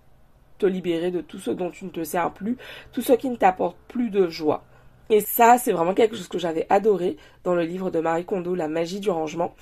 te 0.58 0.66
libérer 0.66 1.10
de 1.10 1.20
tout 1.20 1.38
ce 1.38 1.50
dont 1.50 1.70
tu 1.70 1.84
ne 1.84 1.90
te 1.90 2.02
sers 2.02 2.32
plus, 2.32 2.56
tout 2.92 3.02
ce 3.02 3.12
qui 3.12 3.28
ne 3.30 3.36
t'apporte 3.36 3.76
plus 3.88 4.10
de 4.10 4.28
joie. 4.28 4.64
Et 5.10 5.20
ça, 5.20 5.56
c'est 5.56 5.72
vraiment 5.72 5.94
quelque 5.94 6.16
chose 6.16 6.28
que 6.28 6.38
j'avais 6.38 6.66
adoré 6.68 7.16
dans 7.44 7.54
le 7.54 7.62
livre 7.62 7.90
de 7.90 7.98
Marie 7.98 8.26
Kondo, 8.26 8.54
La 8.54 8.68
magie 8.68 9.00
du 9.00 9.08
rangement. 9.08 9.54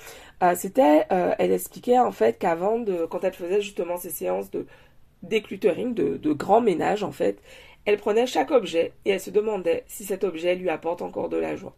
Euh, 0.43 0.55
c'était, 0.57 1.07
euh, 1.13 1.35
elle 1.39 1.53
expliquait 1.53 1.99
en 1.99 2.11
fait 2.11 2.39
qu'avant 2.39 2.81
de, 2.81 3.07
quand 3.07 3.23
elle 3.23 3.33
faisait 3.33 3.61
justement 3.61 3.97
ces 3.97 4.11
séances 4.11 4.51
de 4.51 4.67
décluttering, 5.23 5.95
de, 5.95 6.17
de 6.17 6.33
grand 6.33 6.61
ménage 6.61 7.03
en 7.03 7.13
fait, 7.13 7.39
elle 7.85 7.97
prenait 7.99 8.27
chaque 8.27 8.51
objet 8.51 8.93
et 9.05 9.11
elle 9.11 9.21
se 9.21 9.31
demandait 9.31 9.85
si 9.87 10.05
cet 10.05 10.25
objet 10.25 10.57
lui 10.57 10.69
apporte 10.69 11.03
encore 11.03 11.29
de 11.29 11.37
la 11.37 11.57
joie. 11.57 11.75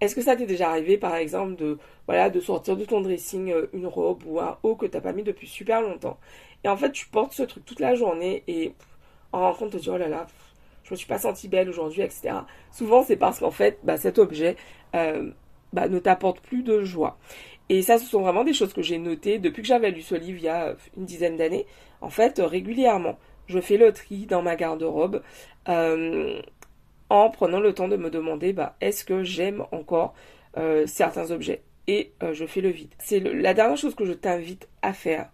Est-ce 0.00 0.14
que 0.14 0.22
ça 0.22 0.34
t'est 0.34 0.46
déjà 0.46 0.70
arrivé, 0.70 0.96
par 0.96 1.14
exemple, 1.16 1.56
de, 1.56 1.78
voilà, 2.06 2.30
de 2.30 2.40
sortir 2.40 2.76
de 2.76 2.84
ton 2.84 3.00
dressing 3.02 3.52
euh, 3.52 3.66
une 3.74 3.86
robe 3.86 4.22
ou 4.26 4.40
un 4.40 4.58
haut 4.62 4.74
que 4.74 4.86
t'as 4.86 5.00
pas 5.02 5.12
mis 5.12 5.22
depuis 5.22 5.46
super 5.46 5.82
longtemps? 5.82 6.18
Et 6.64 6.68
en 6.68 6.76
fait, 6.76 6.92
tu 6.92 7.06
portes 7.08 7.32
ce 7.34 7.42
truc 7.42 7.64
toute 7.66 7.80
la 7.80 7.94
journée 7.94 8.42
et 8.48 8.72
en 9.32 9.40
rentrant, 9.40 9.68
te 9.68 9.76
dis, 9.76 9.90
oh 9.90 9.98
là 9.98 10.08
là, 10.08 10.26
je 10.84 10.92
me 10.92 10.96
suis 10.96 11.06
pas 11.06 11.18
sentie 11.18 11.48
belle 11.48 11.68
aujourd'hui, 11.68 12.02
etc. 12.02 12.30
Souvent, 12.72 13.02
c'est 13.02 13.16
parce 13.16 13.40
qu'en 13.40 13.50
fait, 13.50 13.78
bah, 13.82 13.98
cet 13.98 14.18
objet 14.18 14.56
euh, 14.94 15.30
bah, 15.72 15.88
ne 15.88 15.98
t'apporte 15.98 16.40
plus 16.40 16.62
de 16.62 16.82
joie. 16.82 17.18
Et 17.70 17.80
ça, 17.82 17.96
ce 17.98 18.04
sont 18.04 18.20
vraiment 18.20 18.44
des 18.44 18.52
choses 18.52 18.74
que 18.74 18.82
j'ai 18.82 18.98
notées 18.98 19.38
depuis 19.38 19.62
que 19.62 19.68
j'avais 19.68 19.90
lu 19.90 20.02
ce 20.02 20.14
livre 20.14 20.38
il 20.38 20.44
y 20.44 20.48
a 20.48 20.74
une 20.98 21.06
dizaine 21.06 21.38
d'années. 21.38 21.66
En 22.02 22.10
fait, 22.10 22.38
régulièrement, 22.44 23.18
je 23.46 23.60
fais 23.60 23.78
le 23.78 23.92
tri 23.92 24.26
dans 24.26 24.42
ma 24.42 24.56
garde-robe. 24.56 25.22
Euh, 25.68 26.42
en 27.10 27.28
prenant 27.28 27.60
le 27.60 27.74
temps 27.74 27.88
de 27.88 27.96
me 27.96 28.08
demander 28.08 28.52
bah, 28.52 28.76
est-ce 28.80 29.04
que 29.04 29.22
j'aime 29.24 29.64
encore 29.72 30.14
euh, 30.56 30.86
certains 30.86 31.30
objets? 31.32 31.62
Et 31.88 32.12
euh, 32.22 32.32
je 32.32 32.46
fais 32.46 32.60
le 32.60 32.70
vide. 32.70 32.94
C'est 32.98 33.20
la 33.20 33.52
dernière 33.52 33.76
chose 33.76 33.96
que 33.96 34.04
je 34.04 34.12
t'invite 34.12 34.68
à 34.80 34.92
faire 34.92 35.28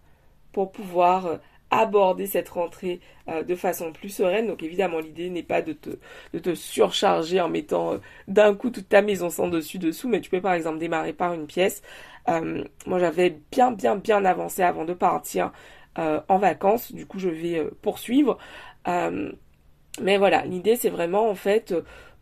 pour 0.51 0.71
pouvoir 0.71 1.27
euh, 1.27 1.37
aborder 1.69 2.27
cette 2.27 2.49
rentrée 2.49 3.01
de 3.45 3.55
façon 3.55 3.91
plus 3.91 4.07
sereine. 4.07 4.47
Donc 4.47 4.63
évidemment 4.63 4.99
l'idée 4.99 5.29
n'est 5.29 5.43
pas 5.43 5.61
de 5.61 5.73
te 5.73 6.55
surcharger 6.55 7.41
en 7.41 7.49
mettant 7.49 7.99
d'un 8.29 8.55
coup 8.55 8.69
toute 8.69 8.87
ta 8.87 9.01
maison 9.01 9.29
sans 9.29 9.49
dessus 9.49 9.77
dessous, 9.77 10.07
mais 10.07 10.21
tu 10.21 10.29
peux 10.29 10.39
par 10.39 10.53
exemple 10.53 10.77
démarrer 10.77 11.11
par 11.11 11.33
une 11.33 11.45
pièce. 11.45 11.81
Moi 12.27 12.99
j'avais 12.99 13.37
bien 13.51 13.71
bien 13.71 13.95
bien 13.95 14.25
avancé 14.25 14.61
avant 14.61 14.85
de 14.85 14.93
partir 14.93 15.51
en 15.95 16.37
vacances, 16.37 16.91
du 16.91 17.05
coup 17.05 17.19
je 17.19 17.29
vais 17.29 17.63
poursuivre. 17.81 18.37
Mais 18.85 20.17
voilà, 20.17 20.45
l'idée 20.45 20.75
c'est 20.75 20.89
vraiment 20.89 21.29
en 21.29 21.35
fait 21.35 21.73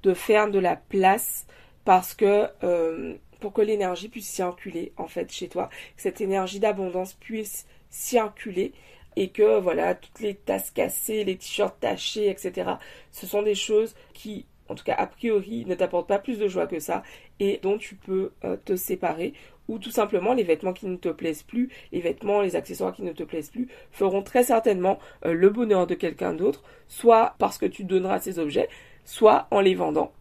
de 0.04 0.14
faire 0.14 0.50
de 0.50 0.60
la 0.60 0.76
place 0.76 1.46
parce 1.84 2.14
que 2.14 2.48
euh, 2.64 3.16
pour 3.40 3.54
que 3.54 3.62
l'énergie 3.62 4.08
puisse 4.08 4.30
circuler 4.30 4.94
en 4.98 5.08
fait 5.08 5.32
chez 5.32 5.48
toi, 5.48 5.70
que 5.96 6.02
cette 6.02 6.22
énergie 6.22 6.60
d'abondance 6.60 7.14
puisse 7.14 7.66
circuler 7.90 8.74
et 9.16 9.30
que 9.30 9.60
voilà 9.60 9.96
toutes 9.96 10.20
les 10.20 10.36
tasses 10.36 10.72
cassées, 10.72 11.24
les 11.24 11.38
t-shirts 11.38 11.80
tachés, 11.80 12.30
etc. 12.30 12.72
Ce 13.12 13.26
sont 13.28 13.44
des 13.44 13.56
choses 13.56 13.96
qui 14.14 14.46
en 14.68 14.76
tout 14.76 14.84
cas 14.84 14.96
a 14.96 15.06
priori, 15.06 15.64
ne 15.66 15.76
t'apportent 15.76 16.08
pas 16.08 16.18
plus 16.18 16.40
de 16.40 16.48
joie 16.48 16.66
que 16.66 16.80
ça 16.80 17.04
et 17.40 17.60
dont 17.62 17.78
tu 17.78 17.96
peux 17.96 18.32
euh, 18.44 18.58
te 18.66 18.76
séparer 18.76 19.34
ou 19.68 19.80
tout 19.80 19.92
simplement 19.92 20.34
les 20.34 20.44
vêtements 20.44 20.74
qui 20.74 20.88
ne 20.88 20.98
te 20.98 21.10
plaisent 21.10 21.44
plus, 21.44 21.70
les 21.92 22.02
vêtements, 22.02 22.42
les 22.42 22.56
accessoires 22.56 22.94
qui 22.94 23.04
ne 23.04 23.12
te 23.12 23.24
plaisent 23.24 23.50
plus 23.50 23.68
feront 23.92 24.22
très 24.22 24.44
certainement 24.44 25.00
euh, 25.26 25.34
le 25.34 25.50
bonheur 25.50 25.88
de 25.88 25.96
quelqu'un 25.96 26.34
d'autre, 26.34 26.64
soit 26.88 27.36
parce 27.40 27.58
que 27.58 27.66
tu 27.66 27.84
donneras 27.84 28.20
ces 28.20 28.40
objets, 28.40 28.70
soit 29.04 29.48
en 29.52 29.62
les 29.62 29.76
vendant. 29.76 30.12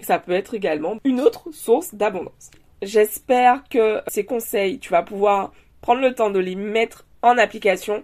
Ça 0.00 0.18
peut 0.18 0.32
être 0.32 0.54
également 0.54 0.96
une 1.04 1.20
autre 1.20 1.50
source 1.52 1.94
d'abondance. 1.94 2.50
J'espère 2.82 3.62
que 3.68 4.00
ces 4.08 4.24
conseils, 4.24 4.80
tu 4.80 4.90
vas 4.90 5.02
pouvoir 5.02 5.52
prendre 5.80 6.00
le 6.00 6.14
temps 6.14 6.30
de 6.30 6.40
les 6.40 6.56
mettre 6.56 7.06
en 7.22 7.38
application. 7.38 8.02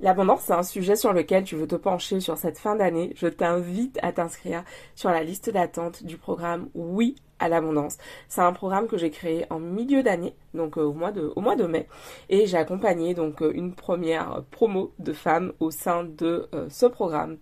L'abondance, 0.00 0.42
c'est 0.46 0.52
un 0.52 0.62
sujet 0.62 0.94
sur 0.94 1.12
lequel 1.12 1.42
tu 1.42 1.56
veux 1.56 1.66
te 1.66 1.74
pencher 1.74 2.20
sur 2.20 2.38
cette 2.38 2.58
fin 2.58 2.76
d'année. 2.76 3.12
Je 3.16 3.26
t'invite 3.26 3.98
à 4.02 4.12
t'inscrire 4.12 4.62
sur 4.94 5.10
la 5.10 5.24
liste 5.24 5.50
d'attente 5.50 6.04
du 6.04 6.16
programme 6.16 6.68
Oui 6.74 7.16
à 7.38 7.48
l'abondance. 7.48 7.98
C'est 8.28 8.40
un 8.40 8.52
programme 8.52 8.86
que 8.86 8.98
j'ai 8.98 9.10
créé 9.10 9.46
en 9.50 9.58
milieu 9.58 10.02
d'année, 10.02 10.34
donc 10.54 10.78
euh, 10.78 10.82
au, 10.82 10.92
mois 10.92 11.12
de, 11.12 11.66
mai, 11.66 11.86
et 12.28 12.46
j'ai 12.46 12.56
accompagné 12.56 13.14
donc 13.14 13.42
euh, 13.42 13.52
une 13.54 13.74
première 13.74 14.42
promo 14.50 14.92
de 14.98 15.12
femmes 15.12 15.52
au 15.60 15.70
sein 15.70 16.04
de 16.04 16.48
euh, 16.54 16.66
ce 16.68 16.86
programme. 16.86 17.38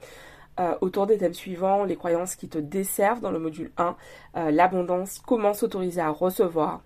autour 0.80 1.06
des 1.06 1.18
thèmes 1.18 1.34
suivants, 1.34 1.84
les 1.84 1.96
croyances 1.96 2.34
qui 2.34 2.48
te 2.48 2.58
desservent 2.58 3.20
dans 3.20 3.30
le 3.30 3.38
module 3.38 3.72
1, 3.76 3.94
l'abondance, 4.50 5.20
comment 5.26 5.52
s'autoriser 5.52 6.00
à 6.00 6.08
recevoir, 6.08 6.80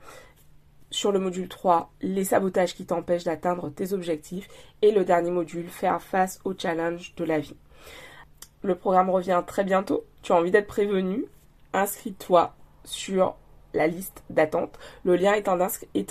sur 0.91 1.13
le 1.13 1.21
module 1.21 1.49
3, 1.49 1.93
les 2.03 2.25
sabotages 2.25 2.75
qui 2.75 2.85
t'empêchent 2.85 3.25
d'atteindre 3.25 3.71
tes 3.71 3.93
objectifs. 3.93 4.49
Et 4.83 4.91
le 4.91 5.05
dernier 5.05 5.31
module, 5.31 5.69
faire 5.69 6.03
face 6.03 6.41
aux 6.45 6.55
challenges 6.57 7.15
de 7.15 7.25
la 7.25 7.39
vie. 7.39 7.57
Le 8.63 8.75
programme 8.75 9.09
revient 9.09 9.43
très 9.47 9.65
bientôt. 9.65 10.05
Tu 10.23 10.33
as 10.33 10.37
envie 10.37 10.51
d'être 10.51 10.67
prévenu? 10.67 11.25
Inscris-toi 11.73 12.53
sur 12.85 13.37
la 13.75 13.87
liste 13.87 14.23
d'attente. 14.31 14.79
Le 15.05 15.17
lien 15.17 15.35
est 15.35 15.49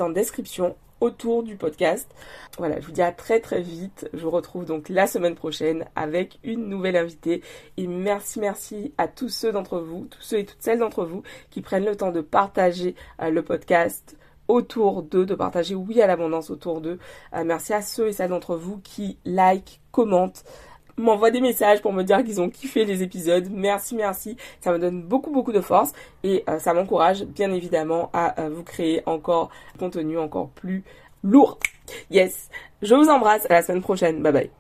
en, 0.02 0.10
description 0.10 0.76
autour 1.02 1.44
du 1.44 1.56
podcast. 1.56 2.10
Voilà, 2.58 2.80
je 2.80 2.86
vous 2.86 2.92
dis 2.92 3.02
à 3.02 3.12
très 3.12 3.40
très 3.40 3.62
vite. 3.62 4.10
Je 4.14 4.24
vous 4.24 4.32
retrouve 4.32 4.66
donc 4.66 4.90
la 4.90 5.08
semaine 5.08 5.36
prochaine 5.36 5.86
avec 5.96 6.40
une 6.44 6.68
nouvelle 6.68 6.98
invitée. 6.98 7.42
Et 7.78 7.88
merci, 7.88 8.40
merci 8.40 8.94
à 8.98 9.08
tous 9.08 9.30
ceux 9.30 9.52
d'entre 9.52 9.80
vous, 9.80 10.08
tous 10.10 10.22
ceux 10.22 10.40
et 10.40 10.46
toutes 10.46 10.62
celles 10.62 10.80
d'entre 10.80 11.06
vous 11.06 11.24
qui 11.50 11.62
prennent 11.62 11.86
le 11.86 11.96
temps 11.96 12.12
de 12.12 12.22
partager 12.22 12.96
euh, 13.22 13.30
le 13.30 13.44
podcast 13.44 14.18
autour 14.50 15.04
d'eux, 15.04 15.26
de 15.26 15.36
partager 15.36 15.76
oui 15.76 16.02
à 16.02 16.08
l'abondance 16.08 16.50
autour 16.50 16.82
d'eux. 16.82 17.00
Euh, 17.34 17.44
merci 17.46 17.72
à 17.74 17.82
ceux 17.82 18.08
et 18.08 18.14
celles 18.14 18.32
d'entre 18.32 18.56
vous 18.56 18.80
qui 18.80 19.18
like, 19.24 19.80
commentent, 19.92 20.44
m'envoient 21.00 21.32
des 21.32 21.42
messages 21.42 21.82
pour 21.82 21.94
me 21.94 22.04
dire 22.04 22.24
qu'ils 22.24 22.42
ont 22.42 22.50
kiffé 22.50 22.86
les 22.86 23.04
épisodes. 23.04 23.48
Merci, 23.52 23.96
merci. 23.96 24.38
Ça 24.62 24.72
me 24.72 24.80
donne 24.80 25.02
beaucoup, 25.02 25.32
beaucoup 25.32 25.52
de 25.52 25.62
force 25.62 25.92
et 26.24 26.44
euh, 26.50 26.60
ça 26.60 26.74
m'encourage 26.74 27.24
bien 27.24 27.52
évidemment 27.52 28.10
à 28.14 28.40
euh, 28.42 28.50
vous 28.50 28.64
créer 28.64 29.02
encore 29.06 29.50
contenu 29.78 30.18
encore 30.18 30.50
plus 30.50 30.84
lourd. 31.24 31.60
Yes. 32.12 32.50
Je 32.82 32.96
vous 32.96 33.10
embrasse. 33.10 33.46
À 33.50 33.54
la 33.54 33.62
semaine 33.62 33.82
prochaine. 33.82 34.22
Bye 34.22 34.34
bye. 34.34 34.59